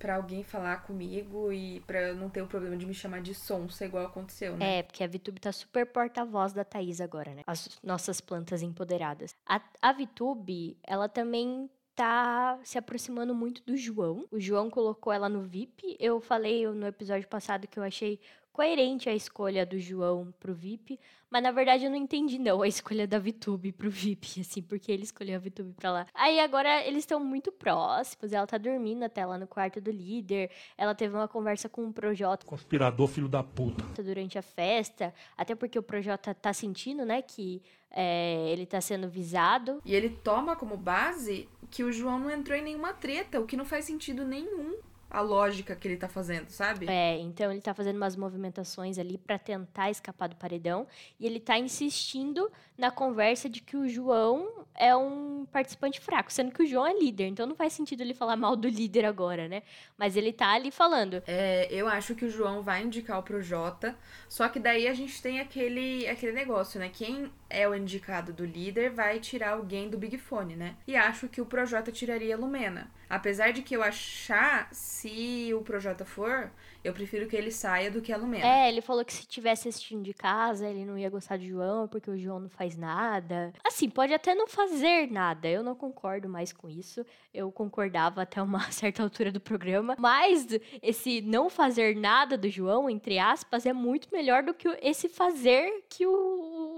para 0.00 0.16
alguém 0.16 0.42
falar 0.42 0.78
comigo 0.78 1.52
e 1.52 1.80
para 1.80 2.14
não 2.14 2.30
ter 2.30 2.40
o 2.40 2.46
problema 2.46 2.74
de 2.74 2.86
me 2.86 2.94
chamar 2.94 3.20
de 3.20 3.34
sonsa 3.34 3.84
igual 3.84 4.06
aconteceu, 4.06 4.56
né? 4.56 4.78
É, 4.78 4.82
porque 4.82 5.04
a 5.04 5.06
VTube 5.06 5.38
tá 5.38 5.52
super 5.52 5.84
porta-voz 5.86 6.54
da 6.54 6.64
Thaís 6.64 7.02
agora, 7.02 7.34
né? 7.34 7.42
As 7.46 7.78
nossas 7.84 8.18
plantas 8.18 8.62
empoderadas. 8.62 9.36
A, 9.46 9.60
a 9.82 9.92
VTube, 9.92 10.78
ela 10.82 11.06
também 11.06 11.68
tá 11.94 12.58
se 12.64 12.78
aproximando 12.78 13.34
muito 13.34 13.62
do 13.62 13.76
João. 13.76 14.24
O 14.30 14.40
João 14.40 14.70
colocou 14.70 15.12
ela 15.12 15.28
no 15.28 15.42
VIP. 15.42 15.98
Eu 16.00 16.18
falei 16.18 16.66
no 16.66 16.86
episódio 16.86 17.28
passado 17.28 17.68
que 17.68 17.78
eu 17.78 17.82
achei 17.82 18.18
coerente 18.52 19.08
a 19.08 19.14
escolha 19.14 19.64
do 19.64 19.78
João 19.78 20.32
pro 20.38 20.54
VIP, 20.54 20.98
mas 21.30 21.42
na 21.42 21.52
verdade 21.52 21.84
eu 21.84 21.90
não 21.90 21.96
entendi 21.96 22.38
não 22.38 22.62
a 22.62 22.68
escolha 22.68 23.06
da 23.06 23.18
VTube 23.18 23.72
pro 23.72 23.90
VIP, 23.90 24.40
assim, 24.42 24.62
porque 24.62 24.90
ele 24.90 25.04
escolheu 25.04 25.36
a 25.36 25.38
VTube 25.38 25.72
pra 25.74 25.92
lá. 25.92 26.06
Aí 26.14 26.40
agora 26.40 26.84
eles 26.86 27.00
estão 27.00 27.20
muito 27.20 27.52
próximos, 27.52 28.32
ela 28.32 28.46
tá 28.46 28.58
dormindo 28.58 29.04
até 29.04 29.24
lá 29.24 29.38
no 29.38 29.46
quarto 29.46 29.80
do 29.80 29.90
líder, 29.90 30.50
ela 30.76 30.94
teve 30.94 31.14
uma 31.14 31.28
conversa 31.28 31.68
com 31.68 31.86
o 31.86 31.92
Projota. 31.92 32.46
Conspirador 32.46 33.06
filho 33.06 33.28
da 33.28 33.42
puta. 33.42 34.02
Durante 34.02 34.38
a 34.38 34.42
festa, 34.42 35.14
até 35.36 35.54
porque 35.54 35.78
o 35.78 35.82
Projota 35.82 36.34
tá 36.34 36.52
sentindo, 36.52 37.04
né, 37.04 37.22
que 37.22 37.62
é, 37.90 38.50
ele 38.50 38.66
tá 38.66 38.80
sendo 38.80 39.08
visado. 39.08 39.80
E 39.84 39.94
ele 39.94 40.10
toma 40.10 40.56
como 40.56 40.76
base 40.76 41.48
que 41.70 41.84
o 41.84 41.92
João 41.92 42.18
não 42.18 42.30
entrou 42.30 42.56
em 42.56 42.62
nenhuma 42.62 42.92
treta, 42.92 43.40
o 43.40 43.46
que 43.46 43.56
não 43.56 43.64
faz 43.64 43.84
sentido 43.84 44.24
nenhum 44.24 44.78
a 45.10 45.20
lógica 45.20 45.74
que 45.74 45.88
ele 45.88 45.96
tá 45.96 46.08
fazendo, 46.08 46.48
sabe? 46.50 46.86
É, 46.88 47.18
então 47.18 47.50
ele 47.50 47.60
tá 47.60 47.74
fazendo 47.74 47.96
umas 47.96 48.14
movimentações 48.14 48.98
ali 48.98 49.18
para 49.18 49.38
tentar 49.38 49.90
escapar 49.90 50.28
do 50.28 50.36
paredão 50.36 50.86
e 51.18 51.26
ele 51.26 51.40
tá 51.40 51.58
insistindo 51.58 52.50
na 52.78 52.90
conversa 52.90 53.48
de 53.48 53.60
que 53.60 53.76
o 53.76 53.88
João 53.88 54.64
é 54.74 54.94
um 54.94 55.44
participante 55.52 56.00
fraco, 56.00 56.32
sendo 56.32 56.52
que 56.52 56.62
o 56.62 56.66
João 56.66 56.86
é 56.86 56.96
líder, 56.96 57.26
então 57.26 57.46
não 57.46 57.56
faz 57.56 57.72
sentido 57.72 58.02
ele 58.02 58.14
falar 58.14 58.36
mal 58.36 58.54
do 58.54 58.68
líder 58.68 59.04
agora, 59.04 59.48
né? 59.48 59.62
Mas 59.98 60.16
ele 60.16 60.32
tá 60.32 60.52
ali 60.52 60.70
falando. 60.70 61.22
É, 61.26 61.66
eu 61.70 61.88
acho 61.88 62.14
que 62.14 62.24
o 62.24 62.30
João 62.30 62.62
vai 62.62 62.84
indicar 62.84 63.18
o 63.18 63.22
Projota, 63.22 63.96
só 64.28 64.48
que 64.48 64.60
daí 64.60 64.86
a 64.86 64.94
gente 64.94 65.20
tem 65.20 65.40
aquele, 65.40 66.06
aquele 66.06 66.32
negócio, 66.32 66.78
né? 66.78 66.88
Quem 66.88 67.30
é 67.50 67.68
o 67.68 67.74
indicado 67.74 68.32
do 68.32 68.46
líder 68.46 68.90
vai 68.90 69.18
tirar 69.18 69.50
alguém 69.50 69.90
do 69.90 69.98
Big 69.98 70.16
Fone, 70.16 70.54
né? 70.54 70.76
E 70.86 70.96
acho 70.96 71.28
que 71.28 71.40
o 71.40 71.46
Projota 71.46 71.90
tiraria 71.90 72.34
a 72.34 72.38
Lumena. 72.38 72.90
Apesar 73.08 73.52
de 73.52 73.60
que 73.60 73.76
eu 73.76 73.82
achar, 73.82 74.68
se 74.72 75.52
o 75.52 75.62
Projota 75.62 76.04
for, 76.04 76.48
eu 76.84 76.92
prefiro 76.92 77.26
que 77.26 77.34
ele 77.34 77.50
saia 77.50 77.90
do 77.90 78.00
que 78.00 78.12
a 78.12 78.16
Lumena. 78.16 78.46
É, 78.46 78.68
ele 78.68 78.80
falou 78.80 79.04
que 79.04 79.12
se 79.12 79.26
tivesse 79.26 79.68
assistindo 79.68 80.04
de 80.04 80.14
casa, 80.14 80.68
ele 80.68 80.84
não 80.84 80.96
ia 80.96 81.10
gostar 81.10 81.36
de 81.36 81.48
João, 81.48 81.88
porque 81.88 82.08
o 82.08 82.16
João 82.16 82.38
não 82.38 82.48
faz 82.48 82.76
nada. 82.76 83.52
Assim, 83.64 83.90
pode 83.90 84.14
até 84.14 84.32
não 84.32 84.46
fazer 84.46 85.10
nada. 85.10 85.48
Eu 85.48 85.64
não 85.64 85.74
concordo 85.74 86.28
mais 86.28 86.52
com 86.52 86.70
isso. 86.70 87.04
Eu 87.34 87.50
concordava 87.50 88.22
até 88.22 88.40
uma 88.40 88.60
certa 88.70 89.02
altura 89.02 89.32
do 89.32 89.40
programa. 89.40 89.96
Mas 89.98 90.46
esse 90.80 91.20
não 91.20 91.50
fazer 91.50 91.96
nada 91.96 92.38
do 92.38 92.48
João, 92.48 92.88
entre 92.88 93.18
aspas, 93.18 93.66
é 93.66 93.72
muito 93.72 94.08
melhor 94.12 94.44
do 94.44 94.54
que 94.54 94.68
esse 94.80 95.08
fazer 95.08 95.84
que 95.88 96.06
o 96.06 96.69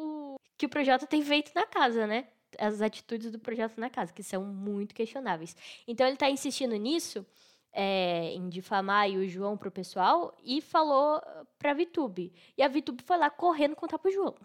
que 0.63 0.67
o 0.67 0.69
Projota 0.69 1.09
tem 1.09 1.25
feito 1.25 1.51
na 1.57 1.67
casa, 1.67 2.07
né? 2.07 2.25
As 2.57 2.81
atitudes 2.81 3.33
do 3.33 3.39
Projota 3.41 3.81
na 3.81 3.91
casa, 3.91 4.13
que 4.13 4.23
são 4.23 4.45
muito 4.45 4.95
questionáveis. 4.95 5.57
Então 5.89 6.07
ele 6.07 6.17
tá 6.17 6.31
insistindo 6.31 6.77
nisso, 6.77 7.27
é, 7.73 8.33
em 8.33 8.49
difamar 8.49 9.09
o 9.11 9.27
João 9.27 9.57
pro 9.57 9.73
pessoal, 9.73 10.33
e 10.45 10.61
falou 10.61 11.21
pra 11.59 11.75
Vitube. 11.75 12.33
E 12.57 12.63
a 12.63 12.69
Vitube 12.69 13.03
foi 13.03 13.17
lá 13.17 13.29
correndo 13.29 13.75
contar 13.75 13.99
pro 13.99 14.13
João. 14.13 14.37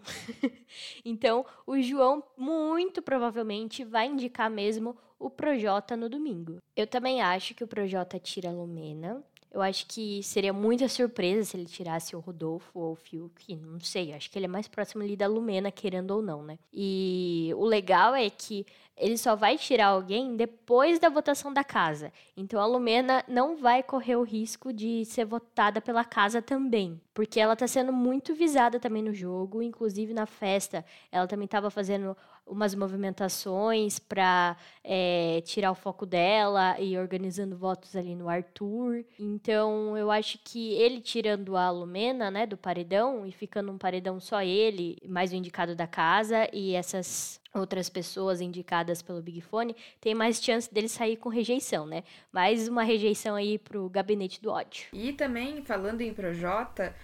então, 1.04 1.46
o 1.64 1.80
João 1.80 2.20
muito 2.36 3.00
provavelmente 3.00 3.84
vai 3.84 4.08
indicar 4.08 4.50
mesmo 4.50 4.96
o 5.20 5.30
Projota 5.30 5.96
no 5.96 6.08
domingo. 6.08 6.60
Eu 6.74 6.88
também 6.88 7.22
acho 7.22 7.54
que 7.54 7.62
o 7.62 7.68
Projota 7.68 8.18
tira 8.18 8.48
a 8.48 8.52
Lumena. 8.52 9.22
Eu 9.50 9.62
acho 9.62 9.86
que 9.86 10.22
seria 10.22 10.52
muita 10.52 10.88
surpresa 10.88 11.42
se 11.42 11.56
ele 11.56 11.64
tirasse 11.64 12.14
o 12.14 12.20
Rodolfo 12.20 12.78
ou 12.78 12.92
o 12.92 12.96
Fiuk, 12.96 13.56
não 13.56 13.80
sei, 13.80 14.12
acho 14.12 14.30
que 14.30 14.38
ele 14.38 14.44
é 14.44 14.48
mais 14.48 14.68
próximo 14.68 15.02
ali 15.02 15.16
da 15.16 15.26
Lumena, 15.26 15.70
querendo 15.70 16.10
ou 16.10 16.22
não, 16.22 16.42
né? 16.42 16.58
E 16.72 17.50
o 17.56 17.64
legal 17.64 18.14
é 18.14 18.28
que 18.28 18.66
ele 18.98 19.16
só 19.16 19.36
vai 19.36 19.56
tirar 19.56 19.86
alguém 19.86 20.36
depois 20.36 20.98
da 20.98 21.08
votação 21.08 21.52
da 21.52 21.62
casa. 21.62 22.12
Então 22.36 22.60
a 22.60 22.66
Lumena 22.66 23.24
não 23.28 23.56
vai 23.56 23.82
correr 23.82 24.16
o 24.16 24.22
risco 24.22 24.72
de 24.72 25.04
ser 25.04 25.24
votada 25.24 25.80
pela 25.80 26.04
casa 26.04 26.42
também, 26.42 27.00
porque 27.14 27.40
ela 27.40 27.56
tá 27.56 27.66
sendo 27.66 27.92
muito 27.92 28.34
visada 28.34 28.78
também 28.78 29.02
no 29.02 29.14
jogo, 29.14 29.62
inclusive 29.62 30.12
na 30.12 30.26
festa. 30.26 30.84
Ela 31.10 31.26
também 31.26 31.46
estava 31.46 31.70
fazendo 31.70 32.16
umas 32.48 32.74
movimentações 32.74 33.98
para 33.98 34.56
é, 34.82 35.40
tirar 35.44 35.70
o 35.70 35.74
foco 35.74 36.06
dela 36.06 36.78
e 36.80 36.96
organizando 36.98 37.56
votos 37.56 37.94
ali 37.94 38.14
no 38.14 38.28
Arthur. 38.28 39.04
Então, 39.18 39.96
eu 39.96 40.10
acho 40.10 40.38
que 40.42 40.72
ele 40.74 41.00
tirando 41.00 41.56
a 41.56 41.70
Lumena, 41.70 42.30
né, 42.30 42.46
do 42.46 42.56
paredão 42.56 43.26
e 43.26 43.32
ficando 43.32 43.70
um 43.70 43.78
paredão 43.78 44.18
só 44.20 44.42
ele, 44.42 44.98
mais 45.06 45.32
o 45.32 45.36
indicado 45.36 45.74
da 45.74 45.86
casa 45.86 46.48
e 46.52 46.74
essas 46.74 47.40
outras 47.54 47.88
pessoas 47.88 48.40
indicadas 48.40 49.02
pelo 49.02 49.22
Big 49.22 49.40
Fone, 49.40 49.74
tem 50.00 50.14
mais 50.14 50.42
chance 50.42 50.72
dele 50.72 50.88
sair 50.88 51.16
com 51.16 51.28
rejeição, 51.28 51.86
né? 51.86 52.04
Mais 52.30 52.68
uma 52.68 52.82
rejeição 52.82 53.34
aí 53.34 53.58
pro 53.58 53.88
gabinete 53.88 54.40
do 54.40 54.50
ódio. 54.50 54.86
E 54.92 55.12
também, 55.12 55.62
falando 55.62 56.02
em 56.02 56.12
Projota, 56.12 56.94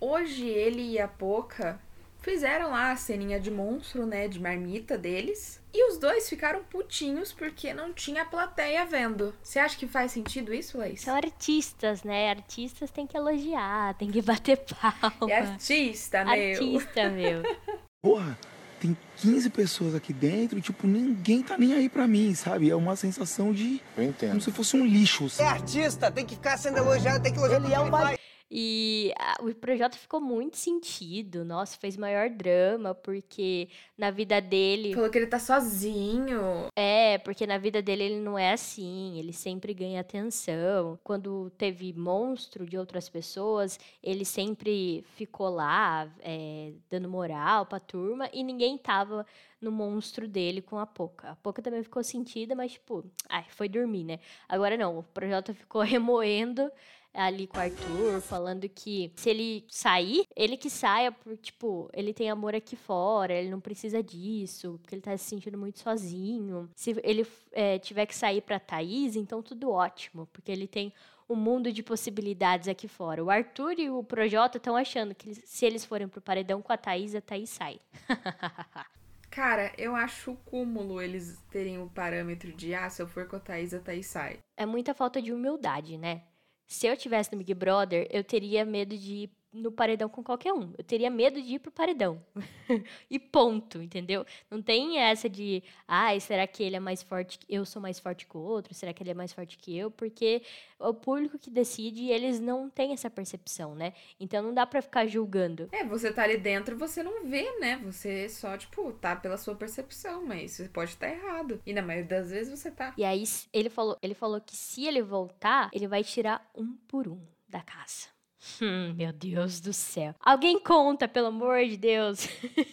hoje 0.00 0.46
ele 0.48 0.92
e 0.92 0.98
a 0.98 1.06
Poca 1.06 1.78
fizeram 2.20 2.70
lá 2.70 2.92
a 2.92 2.96
ceninha 2.96 3.40
de 3.40 3.50
monstro, 3.50 4.06
né, 4.06 4.28
de 4.28 4.40
marmita 4.40 4.96
deles. 4.96 5.60
E 5.72 5.88
os 5.88 5.98
dois 5.98 6.28
ficaram 6.28 6.64
putinhos 6.64 7.32
porque 7.32 7.72
não 7.72 7.92
tinha 7.92 8.24
plateia 8.24 8.84
vendo. 8.84 9.32
Você 9.42 9.58
acha 9.58 9.76
que 9.76 9.86
faz 9.86 10.10
sentido 10.12 10.52
isso, 10.52 10.78
Laís? 10.78 11.00
São 11.00 11.14
artistas, 11.14 12.02
né? 12.02 12.30
Artistas 12.30 12.90
tem 12.90 13.06
que 13.06 13.16
elogiar, 13.16 13.94
tem 13.94 14.10
que 14.10 14.20
bater 14.20 14.58
palma. 14.66 15.32
É 15.32 15.38
artista, 15.38 16.24
meu. 16.24 16.34
Artista, 16.34 17.08
meu. 17.10 17.42
Porra, 18.02 18.36
tem 18.80 18.96
15 19.18 19.50
pessoas 19.50 19.94
aqui 19.94 20.12
dentro 20.12 20.58
e, 20.58 20.62
tipo, 20.62 20.86
ninguém 20.86 21.42
tá 21.42 21.56
nem 21.56 21.74
aí 21.74 21.88
pra 21.88 22.08
mim, 22.08 22.34
sabe? 22.34 22.70
É 22.70 22.74
uma 22.74 22.96
sensação 22.96 23.52
de. 23.52 23.80
Eu 23.96 24.04
entendo. 24.04 24.30
Como 24.30 24.40
se 24.40 24.50
fosse 24.50 24.76
um 24.76 24.84
lixo. 24.84 25.26
É 25.26 25.28
Sabe? 25.28 25.50
artista, 25.50 26.10
tem 26.10 26.24
que 26.24 26.34
ficar 26.34 26.56
sendo 26.56 26.78
elogiado, 26.78 27.22
tem 27.22 27.32
que 27.32 27.38
elogiar 27.38 27.62
Ele 27.62 27.74
é 27.74 27.78
uma... 27.78 28.14
E 28.50 29.12
a, 29.16 29.36
o 29.42 29.54
projeto 29.54 29.96
ficou 29.96 30.20
muito 30.20 30.56
sentido. 30.56 31.44
Nossa, 31.44 31.76
fez 31.76 31.96
maior 31.96 32.28
drama, 32.28 32.94
porque 32.94 33.68
na 33.96 34.10
vida 34.10 34.40
dele. 34.40 34.92
Falou 34.92 35.08
que 35.08 35.18
ele 35.18 35.28
tá 35.28 35.38
sozinho. 35.38 36.66
É, 36.74 37.18
porque 37.18 37.46
na 37.46 37.58
vida 37.58 37.80
dele 37.80 38.04
ele 38.04 38.20
não 38.20 38.36
é 38.36 38.52
assim. 38.52 39.16
Ele 39.18 39.32
sempre 39.32 39.72
ganha 39.72 40.00
atenção. 40.00 40.98
Quando 41.04 41.50
teve 41.56 41.92
monstro 41.92 42.66
de 42.66 42.76
outras 42.76 43.08
pessoas, 43.08 43.78
ele 44.02 44.24
sempre 44.24 45.04
ficou 45.14 45.48
lá, 45.48 46.08
é, 46.20 46.72
dando 46.90 47.08
moral 47.08 47.66
pra 47.66 47.78
turma, 47.78 48.28
e 48.32 48.42
ninguém 48.42 48.76
tava 48.76 49.24
no 49.60 49.70
monstro 49.70 50.26
dele 50.26 50.62
com 50.62 50.78
a 50.78 50.86
Poca. 50.86 51.30
A 51.30 51.36
Poca 51.36 51.60
também 51.60 51.82
ficou 51.82 52.02
sentida, 52.02 52.54
mas, 52.54 52.72
tipo, 52.72 53.04
ai, 53.28 53.44
foi 53.50 53.68
dormir, 53.68 54.04
né? 54.04 54.18
Agora 54.48 54.76
não, 54.76 54.98
o 54.98 55.02
projeto 55.02 55.54
ficou 55.54 55.82
remoendo 55.84 56.70
ali 57.12 57.46
com 57.46 57.58
o 57.58 57.60
Arthur, 57.60 58.20
falando 58.20 58.68
que 58.68 59.12
se 59.16 59.30
ele 59.30 59.64
sair, 59.68 60.24
ele 60.36 60.56
que 60.56 60.70
saia, 60.70 61.10
por, 61.12 61.36
tipo, 61.36 61.90
ele 61.92 62.12
tem 62.12 62.30
amor 62.30 62.54
aqui 62.54 62.76
fora, 62.76 63.32
ele 63.32 63.50
não 63.50 63.60
precisa 63.60 64.02
disso, 64.02 64.78
porque 64.80 64.94
ele 64.94 65.02
tá 65.02 65.16
se 65.16 65.24
sentindo 65.24 65.58
muito 65.58 65.80
sozinho. 65.80 66.68
Se 66.74 66.96
ele 67.02 67.26
é, 67.52 67.78
tiver 67.78 68.06
que 68.06 68.14
sair 68.14 68.40
pra 68.40 68.60
Thaís, 68.60 69.16
então 69.16 69.42
tudo 69.42 69.70
ótimo, 69.70 70.26
porque 70.32 70.50
ele 70.50 70.66
tem 70.66 70.92
um 71.28 71.36
mundo 71.36 71.72
de 71.72 71.82
possibilidades 71.82 72.68
aqui 72.68 72.88
fora. 72.88 73.22
O 73.22 73.30
Arthur 73.30 73.78
e 73.78 73.88
o 73.88 74.02
Projota 74.02 74.58
estão 74.58 74.76
achando 74.76 75.14
que 75.14 75.34
se 75.34 75.64
eles 75.64 75.84
forem 75.84 76.08
pro 76.08 76.20
paredão 76.20 76.60
com 76.60 76.72
a 76.72 76.76
Thaís, 76.76 77.14
a 77.14 77.20
Thaís 77.20 77.50
sai. 77.50 77.80
Cara, 79.30 79.72
eu 79.78 79.94
acho 79.94 80.32
o 80.32 80.36
cúmulo 80.36 81.00
eles 81.00 81.40
terem 81.50 81.80
o 81.80 81.88
parâmetro 81.88 82.52
de, 82.52 82.74
ah, 82.74 82.90
se 82.90 83.00
eu 83.00 83.06
for 83.06 83.28
com 83.28 83.36
a 83.36 83.40
Thaís, 83.40 83.72
a 83.72 83.78
Thaís 83.78 84.06
sai. 84.06 84.40
É 84.56 84.66
muita 84.66 84.92
falta 84.92 85.22
de 85.22 85.32
humildade, 85.32 85.96
né? 85.96 86.22
Se 86.70 86.86
eu 86.86 86.96
tivesse 86.96 87.32
no 87.32 87.38
Big 87.38 87.52
Brother, 87.52 88.06
eu 88.10 88.22
teria 88.22 88.64
medo 88.64 88.96
de 88.96 89.28
no 89.52 89.72
paredão 89.72 90.08
com 90.08 90.22
qualquer 90.22 90.52
um. 90.52 90.72
Eu 90.78 90.84
teria 90.84 91.10
medo 91.10 91.40
de 91.40 91.54
ir 91.54 91.58
pro 91.58 91.72
paredão. 91.72 92.22
e 93.10 93.18
ponto, 93.18 93.82
entendeu? 93.82 94.24
Não 94.50 94.62
tem 94.62 94.98
essa 94.98 95.28
de, 95.28 95.62
ai, 95.86 96.16
ah, 96.16 96.20
será 96.20 96.46
que 96.46 96.62
ele 96.62 96.76
é 96.76 96.80
mais 96.80 97.02
forte, 97.02 97.38
que 97.38 97.46
eu 97.48 97.64
sou 97.64 97.82
mais 97.82 97.98
forte 97.98 98.26
que 98.26 98.36
o 98.36 98.40
outro? 98.40 98.74
Será 98.74 98.92
que 98.92 99.02
ele 99.02 99.10
é 99.10 99.14
mais 99.14 99.32
forte 99.32 99.58
que 99.58 99.76
eu? 99.76 99.90
Porque 99.90 100.42
o 100.78 100.94
público 100.94 101.38
que 101.38 101.50
decide 101.50 102.02
e 102.02 102.12
eles 102.12 102.38
não 102.40 102.70
têm 102.70 102.92
essa 102.92 103.10
percepção, 103.10 103.74
né? 103.74 103.92
Então 104.18 104.42
não 104.42 104.54
dá 104.54 104.66
para 104.66 104.80
ficar 104.80 105.06
julgando. 105.06 105.68
É, 105.72 105.84
você 105.84 106.12
tá 106.12 106.22
ali 106.22 106.36
dentro, 106.36 106.76
você 106.76 107.02
não 107.02 107.24
vê, 107.24 107.58
né? 107.58 107.80
Você 107.84 108.28
só, 108.28 108.56
tipo, 108.56 108.92
tá 108.92 109.16
pela 109.16 109.36
sua 109.36 109.54
percepção, 109.54 110.24
mas 110.24 110.52
você 110.52 110.68
pode 110.68 110.92
estar 110.92 111.08
errado. 111.08 111.60
E 111.66 111.72
na 111.72 111.82
maioria 111.82 112.08
das 112.08 112.30
vezes 112.30 112.58
você 112.58 112.70
tá. 112.70 112.94
E 112.96 113.04
aí 113.04 113.24
ele 113.52 113.68
falou, 113.68 113.98
ele 114.02 114.14
falou 114.14 114.40
que 114.40 114.56
se 114.56 114.86
ele 114.86 115.02
voltar, 115.02 115.70
ele 115.72 115.88
vai 115.88 116.04
tirar 116.04 116.48
um 116.54 116.76
por 116.88 117.08
um 117.08 117.20
da 117.48 117.60
casa. 117.60 118.19
Hum, 118.60 118.94
meu 118.94 119.12
Deus 119.12 119.60
do 119.60 119.72
céu. 119.72 120.14
Alguém 120.20 120.58
conta, 120.58 121.06
pelo 121.06 121.28
amor 121.28 121.64
de 121.64 121.76
Deus. 121.76 122.26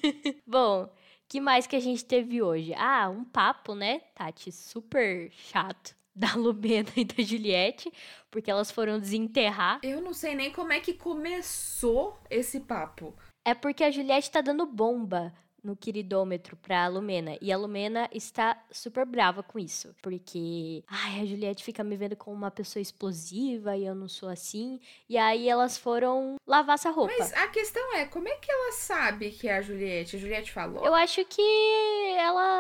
Bom, 0.46 0.90
que 1.28 1.42
mais 1.42 1.68
que 1.68 1.76
a 1.76 1.80
gente 1.80 2.06
teve 2.06 2.42
hoje? 2.42 2.74
Ah, 2.76 3.10
um 3.10 3.24
papo, 3.24 3.76
né, 3.76 4.00
Tati? 4.16 4.52
Super 4.52 5.30
chato 5.32 5.96
da 6.16 6.34
Lumena 6.36 6.90
e 6.96 7.04
da 7.04 7.22
Juliette, 7.22 7.92
porque 8.32 8.50
elas 8.50 8.72
foram 8.72 9.00
desenterrar. 9.00 9.80
Eu 9.84 10.02
não 10.02 10.14
sei 10.14 10.36
nem 10.36 10.52
como 10.52 10.72
é 10.74 10.80
que 10.80 10.94
começou 10.94 12.18
esse 12.30 12.62
papo. 12.62 13.14
É 13.46 13.54
porque 13.54 13.84
a 13.84 13.92
Juliette 13.92 14.32
tá 14.32 14.42
dando 14.42 14.66
bomba 14.66 15.34
no 15.64 15.76
queridômetro 15.76 16.56
pra 16.58 16.88
Lumena. 16.88 17.38
E 17.42 17.52
a 17.52 17.58
Lumena 17.58 18.10
está 18.14 18.58
super 18.72 19.06
brava 19.06 19.44
com 19.44 19.60
isso. 19.60 19.96
Porque, 20.02 20.84
ai, 20.88 21.22
a 21.22 21.26
Juliette 21.26 21.64
fica 21.64 21.84
me 21.84 21.96
vendo 21.96 22.16
como 22.16 22.36
uma 22.36 22.52
pessoa 22.52 22.82
explosiva 22.82 23.76
e 23.76 23.86
eu 23.86 23.96
não 23.96 24.08
sou 24.08 24.30
assim. 24.30 24.80
E 25.10 25.18
aí 25.18 25.48
elas 25.50 25.78
foram 25.78 26.36
lavar 26.46 26.76
essa 26.76 26.90
roupa. 26.90 27.14
Mas 27.18 27.34
a 27.34 27.48
questão 27.48 27.96
é, 27.96 28.06
como 28.06 28.28
é 28.28 28.36
que 28.36 28.52
ela 28.52 28.72
sabe 28.72 29.32
que 29.32 29.48
é 29.48 29.58
a 29.58 29.62
Juliette? 29.62 30.16
A 30.16 30.20
Juliette 30.20 30.52
falou? 30.52 30.86
Eu 30.86 30.94
acho 30.94 31.24
que 31.26 31.42
ela 32.18 32.57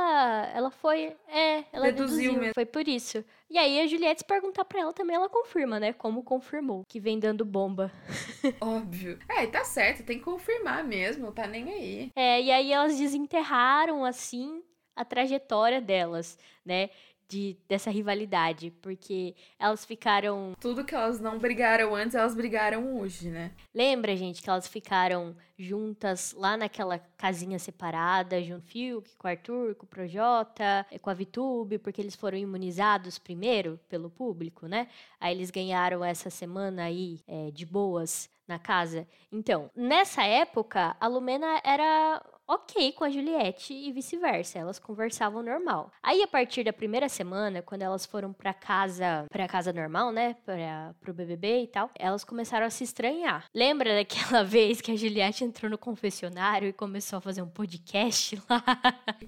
ela 0.68 0.72
foi, 0.72 1.16
é, 1.28 1.64
ela 1.72 1.86
deduziu, 1.92 2.08
deduziu 2.08 2.34
mesmo. 2.34 2.54
foi 2.54 2.66
por 2.66 2.88
isso. 2.88 3.24
E 3.50 3.58
aí 3.58 3.80
a 3.80 3.88
Juliette 3.88 4.20
se 4.20 4.26
perguntar 4.26 4.66
pra 4.66 4.82
ela 4.82 4.94
também, 4.94 5.16
ela 5.16 5.30
confirma, 5.30 5.80
né? 5.80 5.94
Como 5.94 6.24
confirmou 6.24 6.84
que 6.88 7.00
vem 7.00 7.18
dando 7.18 7.46
bomba. 7.46 7.92
Óbvio. 8.60 9.18
É, 9.30 9.48
tá 9.48 9.64
certo, 9.64 10.04
tem 10.04 10.20
que 10.20 10.26
confirmar 10.26 10.84
mesmo, 10.84 11.32
tá 11.32 11.48
nem 11.48 11.72
aí. 11.72 12.12
É, 12.16 12.42
e 12.42 12.52
aí 12.52 12.72
elas 12.72 12.98
desenterraram, 12.98 14.04
assim, 14.04 14.62
a 14.96 15.06
trajetória 15.06 15.80
delas, 15.80 16.38
né? 16.66 16.90
De, 17.28 17.58
dessa 17.68 17.90
rivalidade, 17.90 18.72
porque 18.82 19.36
elas 19.60 19.84
ficaram. 19.86 20.54
Tudo 20.60 20.86
que 20.86 20.96
elas 20.96 21.20
não 21.20 21.38
brigaram 21.38 21.94
antes, 21.94 22.16
elas 22.16 22.36
brigaram 22.36 22.98
hoje, 23.00 23.30
né? 23.30 23.52
Lembra, 23.74 24.16
gente, 24.16 24.42
que 24.42 24.50
elas 24.50 24.68
ficaram 24.68 25.36
juntas 25.58 26.34
lá 26.34 26.56
naquela 26.56 27.00
casinha 27.18 27.60
separada, 27.60 28.42
junto 28.42 28.62
com 28.62 28.68
o 28.68 28.72
Fiuk, 28.72 29.16
com 29.18 29.28
o 29.28 29.32
Arthur, 29.32 29.76
com 29.76 29.86
o 29.86 29.90
Projota, 29.90 30.86
com 31.02 31.10
a 31.10 31.14
Vitube, 31.14 31.78
porque 31.78 32.02
eles 32.02 32.16
foram 32.16 32.38
imunizados 32.38 33.18
primeiro 33.18 33.80
pelo 33.90 34.10
público, 34.10 34.68
né? 34.68 34.88
Aí 35.20 35.36
eles 35.36 35.52
ganharam 35.52 36.04
essa 36.04 36.30
semana 36.30 36.84
aí 36.84 37.20
é, 37.28 37.52
de 37.52 37.66
boas 37.66 38.30
na 38.48 38.58
casa. 38.58 39.06
Então, 39.32 39.70
nessa 39.76 40.24
época, 40.24 40.96
a 41.00 41.08
Lumena 41.08 41.62
era 41.64 42.24
ok 42.48 42.94
com 42.94 43.04
a 43.04 43.10
Juliette 43.10 43.74
e 43.74 43.92
vice-versa. 43.92 44.60
Elas 44.60 44.80
conversavam 44.80 45.44
normal. 45.44 45.92
Aí, 46.01 46.24
a 46.24 46.27
partir 46.27 46.63
da 46.63 46.72
primeira 46.72 47.10
semana, 47.10 47.62
quando 47.62 47.82
elas 47.82 48.06
foram 48.06 48.32
pra 48.32 48.54
casa, 48.54 49.25
pra 49.30 49.48
casa 49.48 49.74
normal, 49.74 50.12
né? 50.12 50.36
Pra, 50.46 50.96
pro 51.01 51.13
BBB 51.13 51.63
e 51.63 51.68
tal, 51.68 51.89
elas 51.98 52.24
começaram 52.24 52.66
a 52.66 52.70
se 52.70 52.84
estranhar. 52.84 53.46
Lembra 53.54 53.96
daquela 53.96 54.44
vez 54.46 54.82
que 54.82 54.92
a 54.92 54.96
Juliette 54.96 55.44
entrou 55.44 55.70
no 55.70 55.77
confessionário 55.77 56.70
e 56.70 56.74
começou 56.74 57.18
a 57.18 57.22
fazer 57.22 57.42
um 57.42 57.50
podcast 57.50 58.42
lá? 58.50 58.63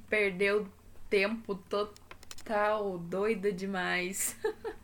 Perdeu 0.07 0.67
tempo 1.09 1.55
total 1.55 2.08
total, 2.43 2.97
doida 2.97 3.51
demais. 3.51 4.35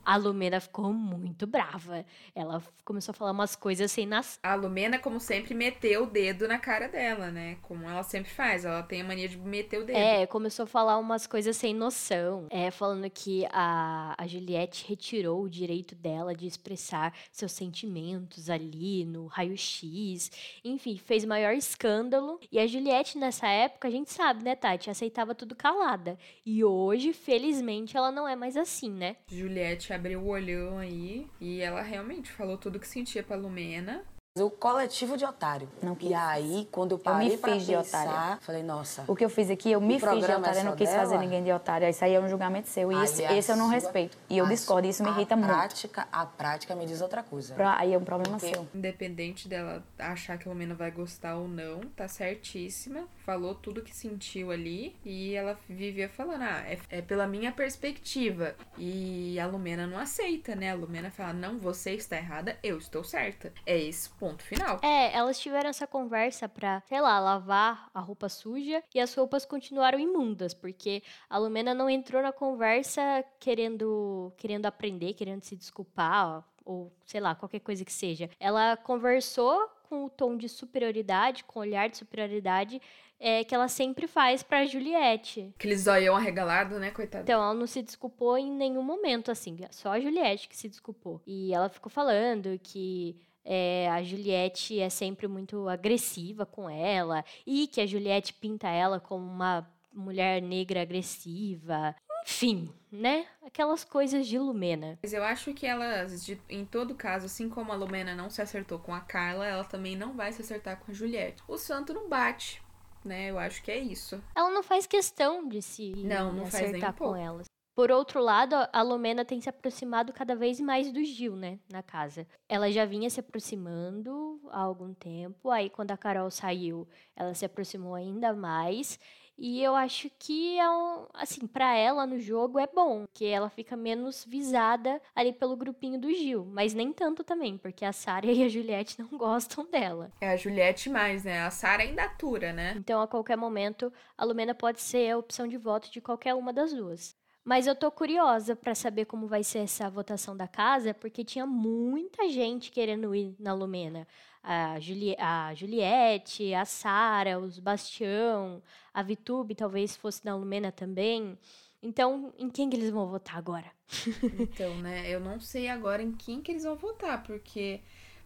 a 0.06 0.16
Lumena 0.18 0.60
ficou 0.60 0.94
muito 0.94 1.48
brava. 1.48 2.06
Ela 2.36 2.62
começou 2.84 3.12
a 3.12 3.16
falar 3.16 3.32
umas 3.32 3.56
coisas 3.56 3.92
sem 3.92 4.06
nas. 4.06 4.40
A 4.44 4.54
Lumena, 4.54 5.00
como 5.00 5.20
sempre, 5.20 5.54
meteu 5.54 6.04
o 6.04 6.06
dedo 6.06 6.48
na 6.48 6.60
cara 6.60 6.88
dela, 6.88 7.32
né? 7.32 7.58
Como 7.64 7.90
ela 7.90 8.04
sempre 8.04 8.32
faz. 8.32 8.66
Ela 8.66 8.84
tem 8.84 9.02
a 9.02 9.04
mania 9.04 9.28
de 9.28 9.38
meter 9.38 9.80
o 9.80 9.86
dedo. 9.86 9.98
É, 9.98 10.28
começou 10.28 10.64
a 10.64 10.68
falar 10.68 10.98
umas 11.00 11.26
coisas 11.26 11.58
sem 11.58 11.74
noção. 11.74 12.48
É, 12.50 12.70
falando 12.70 13.10
que 13.10 13.48
a, 13.52 14.14
a 14.18 14.28
Juliette 14.28 14.86
retirou 14.88 15.44
o 15.44 15.50
direito 15.50 15.96
dela 15.96 16.36
de 16.36 16.46
expressar 16.46 17.14
seus 17.32 17.52
sentimentos 17.52 18.50
ali 18.50 19.06
no 19.06 19.26
raio-x. 19.26 20.32
Enfim, 20.64 20.98
fez 20.98 21.26
maior 21.26 21.54
escândalo. 21.54 22.40
E 22.52 22.60
a 22.60 22.68
Juliette, 22.68 23.18
nessa 23.18 23.48
época, 23.48 23.88
a 23.88 23.92
gente 23.92 24.12
sabe, 24.12 24.44
né, 24.44 24.56
Tati? 24.56 24.90
Aceitava 24.90 25.34
tudo 25.34 25.56
calada. 25.56 26.18
E 26.46 26.64
hoje, 26.64 27.12
felizmente, 27.14 27.45
infelizmente, 27.50 27.96
ela 27.96 28.12
não 28.12 28.28
é 28.28 28.36
mais 28.36 28.58
assim, 28.58 28.90
né? 28.90 29.16
Juliette 29.28 29.94
abriu 29.94 30.20
o 30.22 30.28
olhão 30.28 30.78
aí 30.78 31.28
e 31.40 31.62
ela 31.62 31.82
realmente 31.82 32.32
falou 32.32 32.58
tudo 32.58 32.80
que 32.80 32.88
sentia 32.88 33.22
pra 33.24 33.36
Lumena. 33.36 34.04
O 34.38 34.50
coletivo 34.50 35.16
de 35.16 35.24
otário. 35.24 35.70
Não 35.82 35.96
quis. 35.96 36.10
E 36.10 36.14
aí, 36.14 36.68
quando 36.70 36.92
eu 36.92 36.98
Eu 36.98 37.00
parei 37.04 37.30
me 37.30 37.38
pra 37.38 37.54
fiz 37.54 37.66
de 37.66 37.72
pensar, 37.74 38.04
otária. 38.06 38.38
falei, 38.42 38.64
nossa. 38.64 39.06
O 39.08 39.16
que 39.16 39.24
eu 39.24 39.30
fiz 39.30 39.50
aqui, 39.50 39.72
eu 39.72 39.80
me 39.80 39.94
fiz 39.98 40.02
de 40.02 40.06
é 40.30 40.38
otária, 40.38 40.60
eu 40.60 40.64
só 40.64 40.70
não 40.72 40.76
quis 40.76 40.90
fazer 40.90 41.12
dela? 41.12 41.22
ninguém 41.24 41.42
de 41.42 41.54
otária. 41.54 41.90
Isso 41.90 42.04
aí 42.04 42.14
é 42.14 42.20
um 42.20 42.28
julgamento 42.28 42.68
seu. 42.68 42.92
E 42.92 43.02
esse, 43.02 43.24
esse 43.24 43.50
eu 43.50 43.56
não 43.56 43.68
sua- 43.68 43.76
respeito. 43.76 44.18
E 44.30 44.38
eu 44.38 44.46
discordo, 44.46 44.90
isso 44.90 45.04
me 45.04 45.10
a 45.10 45.14
irrita 45.14 45.38
muito. 45.38 45.48
prática, 45.54 46.06
A 46.12 46.26
prática 46.26 46.76
me 46.76 46.86
diz 46.86 47.00
outra 47.00 47.24
coisa. 47.24 47.56
Pra- 47.56 47.78
aí 47.80 47.94
é 47.94 47.98
um 47.98 48.04
problema 48.04 48.38
Porque- 48.38 48.54
seu. 48.54 48.68
Independente 48.76 49.48
dela 49.48 49.82
achar 49.98 50.38
que 50.38 50.50
a 50.50 50.52
Lumena 50.52 50.76
vai 50.76 50.92
gostar 50.92 51.38
ou 51.38 51.48
não, 51.48 51.80
tá 51.96 52.06
certíssima. 52.10 53.08
Falou 53.26 53.56
tudo 53.56 53.82
que 53.82 53.96
sentiu 53.96 54.52
ali. 54.52 54.96
E 55.04 55.34
ela 55.34 55.58
vivia 55.68 56.08
falando, 56.08 56.44
ah, 56.44 56.64
é, 56.68 56.80
é 56.90 57.02
pela 57.02 57.26
minha 57.26 57.52
perspectiva. 57.52 58.56
E 58.78 59.40
a 59.40 59.48
Lumena 59.48 59.88
não 59.88 59.98
aceita, 59.98 60.56
né? 60.56 60.72
A 60.72 60.76
Lumena 60.76 61.10
fala, 61.10 61.34
não, 61.34 61.58
você 61.58 61.94
está 61.94 62.18
errada, 62.18 62.58
eu 62.62 62.78
estou 62.78 63.04
certa. 63.04 63.52
É 63.66 63.78
esse 63.78 64.10
ponto 64.12 64.44
final. 64.44 64.80
É, 64.84 65.16
elas 65.16 65.40
tiveram 65.40 65.70
essa 65.70 65.88
conversa 65.88 66.48
pra, 66.48 66.82
sei 66.88 67.02
lá, 67.02 67.20
lavar 67.20 67.90
a 67.94 68.00
roupa 68.00 68.30
suja 68.30 68.84
e 68.94 69.00
as 69.00 69.14
roupas 69.16 69.46
continuaram 69.46 70.00
imundas, 70.00 70.54
porque 70.54 71.02
a 71.30 71.38
Lumena 71.38 71.74
não 71.74 71.90
entrou 71.90 72.22
na 72.22 72.32
conversa 72.32 73.26
querendo, 73.40 74.32
querendo 74.38 74.66
aprender, 74.66 75.14
querendo 75.14 75.44
se 75.44 75.56
desculpar, 75.56 76.28
ó, 76.28 76.44
ou 76.64 76.92
sei 77.06 77.22
lá, 77.22 77.36
qualquer 77.36 77.60
coisa 77.60 77.86
que 77.86 77.94
seja. 77.94 78.30
Ela 78.40 78.76
conversou 78.76 79.70
com 79.88 80.06
o 80.06 80.10
tom 80.10 80.36
de 80.36 80.50
superioridade, 80.50 81.44
com 81.44 81.60
o 81.60 81.62
olhar 81.62 81.88
de 81.88 81.98
superioridade 81.98 82.82
é, 83.20 83.44
que 83.44 83.54
ela 83.56 83.68
sempre 83.68 84.08
faz 84.08 84.44
pra 84.44 84.66
Juliette. 84.66 85.54
Aquele 85.58 85.78
zoião 85.78 86.16
arregalado, 86.16 86.80
né, 86.80 86.92
coitada? 86.92 87.24
Então, 87.24 87.42
ela 87.42 87.54
não 87.54 87.68
se 87.68 87.82
desculpou 87.82 88.38
em 88.38 88.52
nenhum 88.52 88.84
momento, 88.84 89.32
assim. 89.32 89.58
Só 89.72 89.90
a 89.92 90.00
Juliette 90.00 90.48
que 90.50 90.58
se 90.58 90.68
desculpou. 90.70 91.22
E 91.26 91.54
ela 91.54 91.70
ficou 91.70 91.90
falando 91.90 92.60
que 92.62 93.16
é, 93.44 93.88
a 93.90 94.02
Juliette 94.04 94.80
é 94.80 94.90
sempre 94.90 95.28
muito 95.28 95.68
agressiva 95.70 96.46
com 96.46 96.70
ela. 96.70 97.24
E 97.46 97.68
que 97.68 97.80
a 97.82 97.86
Juliette 97.86 98.34
pinta 98.34 98.68
ela 98.70 99.00
como 99.00 99.26
uma 99.26 99.68
mulher 99.94 100.42
negra 100.42 100.82
agressiva. 100.82 101.96
Enfim, 102.28 102.72
né? 102.92 103.28
Aquelas 103.46 103.84
coisas 103.84 104.26
de 104.28 104.40
Lumena. 104.40 104.98
Mas 105.04 105.14
eu 105.14 105.24
acho 105.24 105.54
que 105.54 105.66
elas, 105.66 106.26
de- 106.26 106.42
em 106.50 106.66
todo 106.66 106.96
caso, 106.96 107.28
assim 107.28 107.48
como 107.48 107.72
a 107.72 107.76
Lumena 107.76 108.16
não 108.16 108.30
se 108.32 108.42
acertou 108.42 108.80
com 108.80 108.94
a 108.96 109.00
Carla, 109.00 109.46
ela 109.46 109.64
também 109.64 109.96
não 109.96 110.14
vai 110.14 110.32
se 110.34 110.42
acertar 110.42 110.80
com 110.80 110.90
a 110.92 110.94
Juliette. 110.94 111.44
O 111.48 111.56
santo 111.56 111.94
não 111.94 112.10
bate, 112.10 112.64
né? 113.08 113.30
Eu 113.30 113.40
acho 113.40 113.62
que 113.64 113.72
é 113.72 113.78
isso. 113.78 114.22
Ela 114.36 114.50
não 114.52 114.64
faz 114.64 114.86
questão 114.86 115.48
de 115.48 115.62
se 115.62 115.92
Não, 116.04 116.34
não 116.34 116.44
acertar 116.44 116.94
com 116.94 117.06
pouco. 117.06 117.16
elas. 117.16 117.46
Por 117.76 117.92
outro 117.92 118.22
lado, 118.22 118.56
a 118.72 118.82
Lumena 118.82 119.26
tem 119.26 119.42
se 119.42 119.50
aproximado 119.50 120.14
cada 120.14 120.34
vez 120.34 120.62
mais 120.62 120.94
do 120.94 121.04
Gil, 121.04 121.36
né, 121.36 121.60
na 121.70 121.84
casa. 121.84 122.26
Ela 122.48 122.72
já 122.72 122.86
vinha 122.86 123.10
se 123.10 123.20
aproximando 123.20 124.40
há 124.50 124.62
algum 124.62 124.94
tempo, 124.94 125.50
aí 125.50 125.70
quando 125.70 125.92
a 125.92 125.98
Carol 125.98 126.32
saiu, 126.32 126.88
ela 127.16 127.34
se 127.34 127.44
aproximou 127.46 127.94
ainda 127.94 128.34
mais. 128.34 128.98
E 129.38 129.62
eu 129.62 129.76
acho 129.76 130.10
que 130.18 130.58
é 130.58 130.70
um, 130.70 131.08
assim, 131.14 131.46
para 131.46 131.76
ela 131.76 132.08
no 132.08 132.20
jogo 132.20 132.58
é 132.58 132.68
bom, 132.68 133.06
que 133.14 133.26
ela 133.26 133.50
fica 133.50 133.76
menos 133.76 134.24
visada 134.24 135.02
ali 135.14 135.34
pelo 135.34 135.58
grupinho 135.58 136.00
do 136.00 136.12
Gil, 136.14 136.46
mas 136.46 136.74
nem 136.74 136.94
tanto 136.94 137.24
também, 137.24 137.58
porque 137.58 137.84
a 137.84 137.92
Sarah 137.92 138.28
e 138.32 138.44
a 138.44 138.50
Juliette 138.50 139.00
não 139.00 139.18
gostam 139.18 139.66
dela. 139.70 140.12
É 140.22 140.30
a 140.30 140.38
Juliette 140.38 140.90
mais, 140.90 141.24
né? 141.24 141.42
A 141.42 141.52
Sarah 141.52 141.84
ainda 141.84 142.04
atura, 142.04 142.54
né? 142.54 142.74
Então, 142.78 143.02
a 143.02 143.08
qualquer 143.08 143.36
momento, 143.36 143.92
a 144.18 144.24
Lumena 144.24 144.56
pode 144.56 144.82
ser 144.82 145.12
a 145.12 145.18
opção 145.18 145.48
de 145.48 145.58
voto 145.58 145.92
de 145.92 146.00
qualquer 146.00 146.34
uma 146.34 146.54
das 146.54 146.72
duas. 146.74 147.16
Mas 147.46 147.68
eu 147.68 147.76
tô 147.76 147.92
curiosa 147.92 148.56
pra 148.56 148.74
saber 148.74 149.06
como 149.06 149.28
vai 149.28 149.44
ser 149.44 149.60
essa 149.60 149.88
votação 149.88 150.36
da 150.36 150.48
casa, 150.48 150.96
porque 150.96 151.24
tinha 151.24 151.46
muita 151.46 152.28
gente 152.28 152.72
querendo 152.72 153.14
ir 153.14 153.36
na 153.40 153.54
Lumena. 153.54 154.08
A, 154.42 154.80
Juli 154.80 155.16
a 155.20 155.54
Juliette, 155.54 156.56
a 156.56 156.66
Sara, 156.66 157.40
os 157.40 157.60
Bastião, 157.60 158.64
a 158.92 159.04
Vitube 159.04 159.54
talvez 159.54 159.96
fosse 159.96 160.26
na 160.26 160.36
Lumena 160.36 160.72
também. 160.72 161.38
Então, 161.84 162.34
em 162.36 162.50
quem 162.50 162.68
que 162.68 162.76
eles 162.76 162.90
vão 162.90 163.08
votar 163.08 163.38
agora? 163.38 163.72
Então, 164.40 164.76
né? 164.80 165.08
Eu 165.08 165.20
não 165.20 165.40
sei 165.40 165.68
agora 165.68 166.02
em 166.02 166.12
quem 166.12 166.42
que 166.42 166.52
eles 166.52 166.64
vão 166.64 166.76
votar, 166.76 167.22
porque 167.22 167.80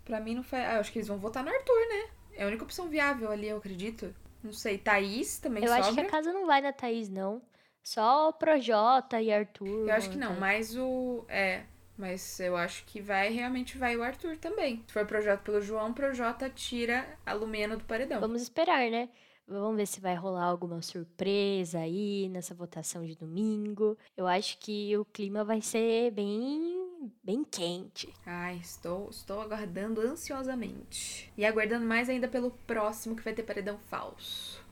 pra 0.05 0.21
mim 0.21 0.33
não 0.33 0.43
faz. 0.43 0.65
Ah, 0.65 0.73
eu 0.75 0.79
acho 0.79 0.93
que 0.93 0.99
eles 0.99 1.09
vão 1.09 1.17
votar 1.17 1.43
no 1.43 1.49
Arthur, 1.49 1.89
né? 1.89 2.09
É 2.37 2.43
a 2.45 2.47
única 2.47 2.63
opção 2.63 2.87
viável 2.87 3.29
ali, 3.29 3.49
eu 3.49 3.57
acredito. 3.57 4.15
Não 4.41 4.53
sei. 4.53 4.77
Thaís 4.77 5.39
também 5.39 5.61
eu 5.63 5.69
sobra. 5.69 5.83
acho 5.83 5.93
que 5.93 5.99
a 5.99 6.09
casa 6.09 6.31
não 6.31 6.45
vai 6.45 6.61
na 6.61 6.71
Thaís, 6.71 7.09
não. 7.09 7.41
Só 7.89 8.29
o 8.29 8.33
Projota 8.33 9.19
e 9.19 9.33
Arthur. 9.33 9.87
Eu 9.87 9.93
acho 9.95 10.11
que 10.11 10.17
não, 10.17 10.27
Thaís. 10.27 10.39
mas 10.39 10.77
o. 10.77 11.25
É. 11.27 11.63
Mas 11.97 12.39
eu 12.39 12.55
acho 12.55 12.85
que 12.85 13.01
vai, 13.01 13.29
realmente 13.29 13.79
vai 13.79 13.97
o 13.97 14.03
Arthur 14.03 14.37
também. 14.37 14.83
Se 14.85 14.93
for 14.93 15.07
projeto 15.07 15.41
pelo 15.41 15.59
João, 15.59 15.91
Projota 15.91 16.47
tira 16.51 17.17
a 17.25 17.33
Lumena 17.33 17.75
do 17.75 17.83
paredão. 17.83 18.21
Vamos 18.21 18.43
esperar, 18.43 18.91
né? 18.91 19.09
Vamos 19.47 19.75
ver 19.75 19.87
se 19.87 19.99
vai 19.99 20.13
rolar 20.13 20.43
alguma 20.43 20.83
surpresa 20.83 21.79
aí 21.79 22.29
nessa 22.29 22.53
votação 22.53 23.03
de 23.03 23.15
domingo. 23.15 23.97
Eu 24.15 24.27
acho 24.27 24.59
que 24.59 24.95
o 24.95 25.03
clima 25.03 25.43
vai 25.43 25.59
ser 25.59 26.11
bem, 26.11 27.11
bem 27.23 27.43
quente. 27.43 28.13
Ai, 28.23 28.57
estou, 28.57 29.09
estou 29.09 29.41
aguardando 29.41 29.99
ansiosamente. 29.99 31.33
E 31.35 31.43
aguardando 31.43 31.87
mais 31.87 32.07
ainda 32.07 32.27
pelo 32.27 32.51
próximo 32.67 33.15
que 33.15 33.23
vai 33.23 33.33
ter 33.33 33.41
paredão 33.41 33.79
falso. 33.89 34.63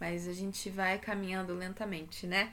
Mas 0.00 0.28
a 0.28 0.32
gente 0.32 0.68
vai 0.70 0.98
caminhando 0.98 1.54
lentamente, 1.54 2.26
né? 2.26 2.52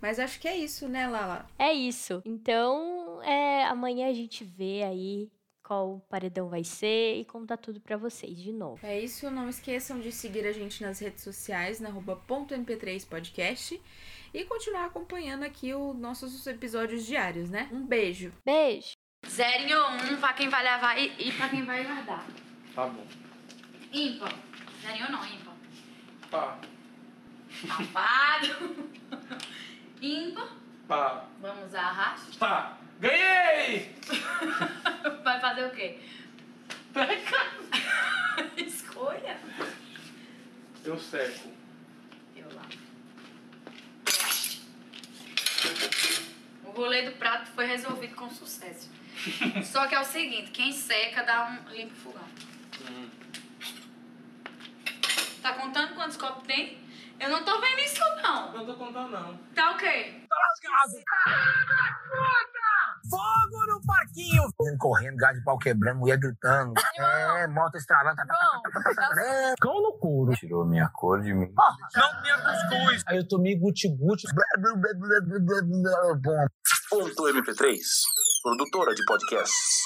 Mas 0.00 0.18
acho 0.18 0.40
que 0.40 0.48
é 0.48 0.56
isso, 0.56 0.88
né, 0.88 1.06
Lala? 1.06 1.46
É 1.58 1.72
isso. 1.72 2.20
Então, 2.24 3.22
é, 3.22 3.64
amanhã 3.66 4.08
a 4.08 4.12
gente 4.12 4.42
vê 4.42 4.82
aí 4.82 5.30
qual 5.62 6.04
paredão 6.08 6.48
vai 6.48 6.64
ser 6.64 7.20
e 7.20 7.24
contar 7.24 7.56
tudo 7.56 7.80
pra 7.80 7.96
vocês 7.96 8.36
de 8.36 8.52
novo. 8.52 8.84
É 8.84 8.98
isso, 8.98 9.30
não 9.30 9.48
esqueçam 9.48 10.00
de 10.00 10.10
seguir 10.10 10.44
a 10.44 10.52
gente 10.52 10.82
nas 10.82 10.98
redes 10.98 11.22
sociais, 11.22 11.78
na 11.78 11.88
arroba 11.88 12.16
ponto 12.16 12.52
.mp3 12.52 13.08
podcast 13.08 13.80
e 14.34 14.44
continuar 14.44 14.86
acompanhando 14.86 15.44
aqui 15.44 15.72
os 15.72 15.96
nossos 15.96 16.46
episódios 16.46 17.06
diários, 17.06 17.48
né? 17.48 17.68
Um 17.72 17.86
beijo. 17.86 18.32
Beijo. 18.44 18.92
Zerinho 19.26 19.78
um 20.10 20.16
pra 20.16 20.32
quem 20.32 20.48
vai 20.48 20.64
levar 20.64 20.98
e, 20.98 21.28
e 21.28 21.32
pra 21.32 21.48
quem 21.48 21.64
vai 21.64 21.84
guardar. 21.84 22.26
Tá 22.74 22.86
bom. 22.86 23.06
Ímpar. 23.92 24.34
Zerinho 24.82 25.12
não, 25.12 25.24
ímpar. 25.24 25.54
Pá. 26.28 26.60
Safado. 27.66 28.76
ímpar. 30.02 30.48
Pá. 30.88 31.24
Vamos 31.40 31.66
usar 31.66 31.82
arrasto. 31.82 32.38
Tá. 32.38 32.78
Ganhei! 33.00 33.94
Vai 35.24 35.40
fazer 35.40 35.66
o 35.66 35.70
quê? 35.70 35.98
Escolha. 38.56 39.38
Eu 40.84 40.98
seco. 40.98 41.50
Eu 42.36 42.46
lá. 42.54 42.62
O 46.64 46.70
rolê 46.70 47.02
do 47.02 47.12
prato 47.12 47.50
foi 47.52 47.66
resolvido 47.66 48.14
com 48.14 48.30
sucesso. 48.30 48.90
Só 49.64 49.86
que 49.86 49.94
é 49.94 50.00
o 50.00 50.04
seguinte, 50.04 50.50
quem 50.50 50.72
seca 50.72 51.22
dá 51.22 51.46
um 51.46 51.70
limpo 51.72 51.94
fogão. 51.94 52.28
Tá 55.40 55.54
contando 55.54 55.94
quantos 55.94 56.16
copos 56.16 56.46
tem? 56.46 56.78
Eu 57.22 57.28
não 57.28 57.44
tô 57.44 57.60
vendo 57.60 57.78
isso 57.78 58.02
não. 58.20 58.52
Não 58.52 58.66
tô 58.66 58.74
contando 58.74 59.10
não. 59.10 59.38
Tá 59.54 59.70
o 59.70 59.76
quê? 59.76 60.26
Fogo 63.08 63.66
no 63.68 63.80
parquinho! 63.86 64.42
Correndo, 64.76 65.16
gás 65.16 65.38
de 65.38 65.44
pau 65.44 65.56
quebrando, 65.56 66.00
mulher 66.00 66.18
gritando. 66.18 66.72
É, 66.98 67.46
moto 67.46 67.76
estralando. 67.76 68.16
tá, 68.16 68.26
tá, 68.26 68.34
tá, 68.34 68.70
tá, 68.70 68.80
tá, 68.82 68.94
tá, 68.94 69.08
tá. 69.14 69.54
Cão 69.60 69.80
no 69.82 69.92
couro. 69.98 70.32
Tirou 70.32 70.66
minha 70.66 70.88
cor 70.88 71.20
de 71.20 71.32
mim. 71.32 71.52
Não 71.94 72.22
tinha 72.22 72.38
cuscuz. 72.38 73.02
Aí 73.06 73.18
eu 73.18 73.28
tomei 73.28 73.54
guti-guti. 73.56 74.26
Ponto 76.90 77.22
MP3, 77.22 77.78
produtora 78.42 78.94
de 78.94 79.04
podcasts. 79.04 79.82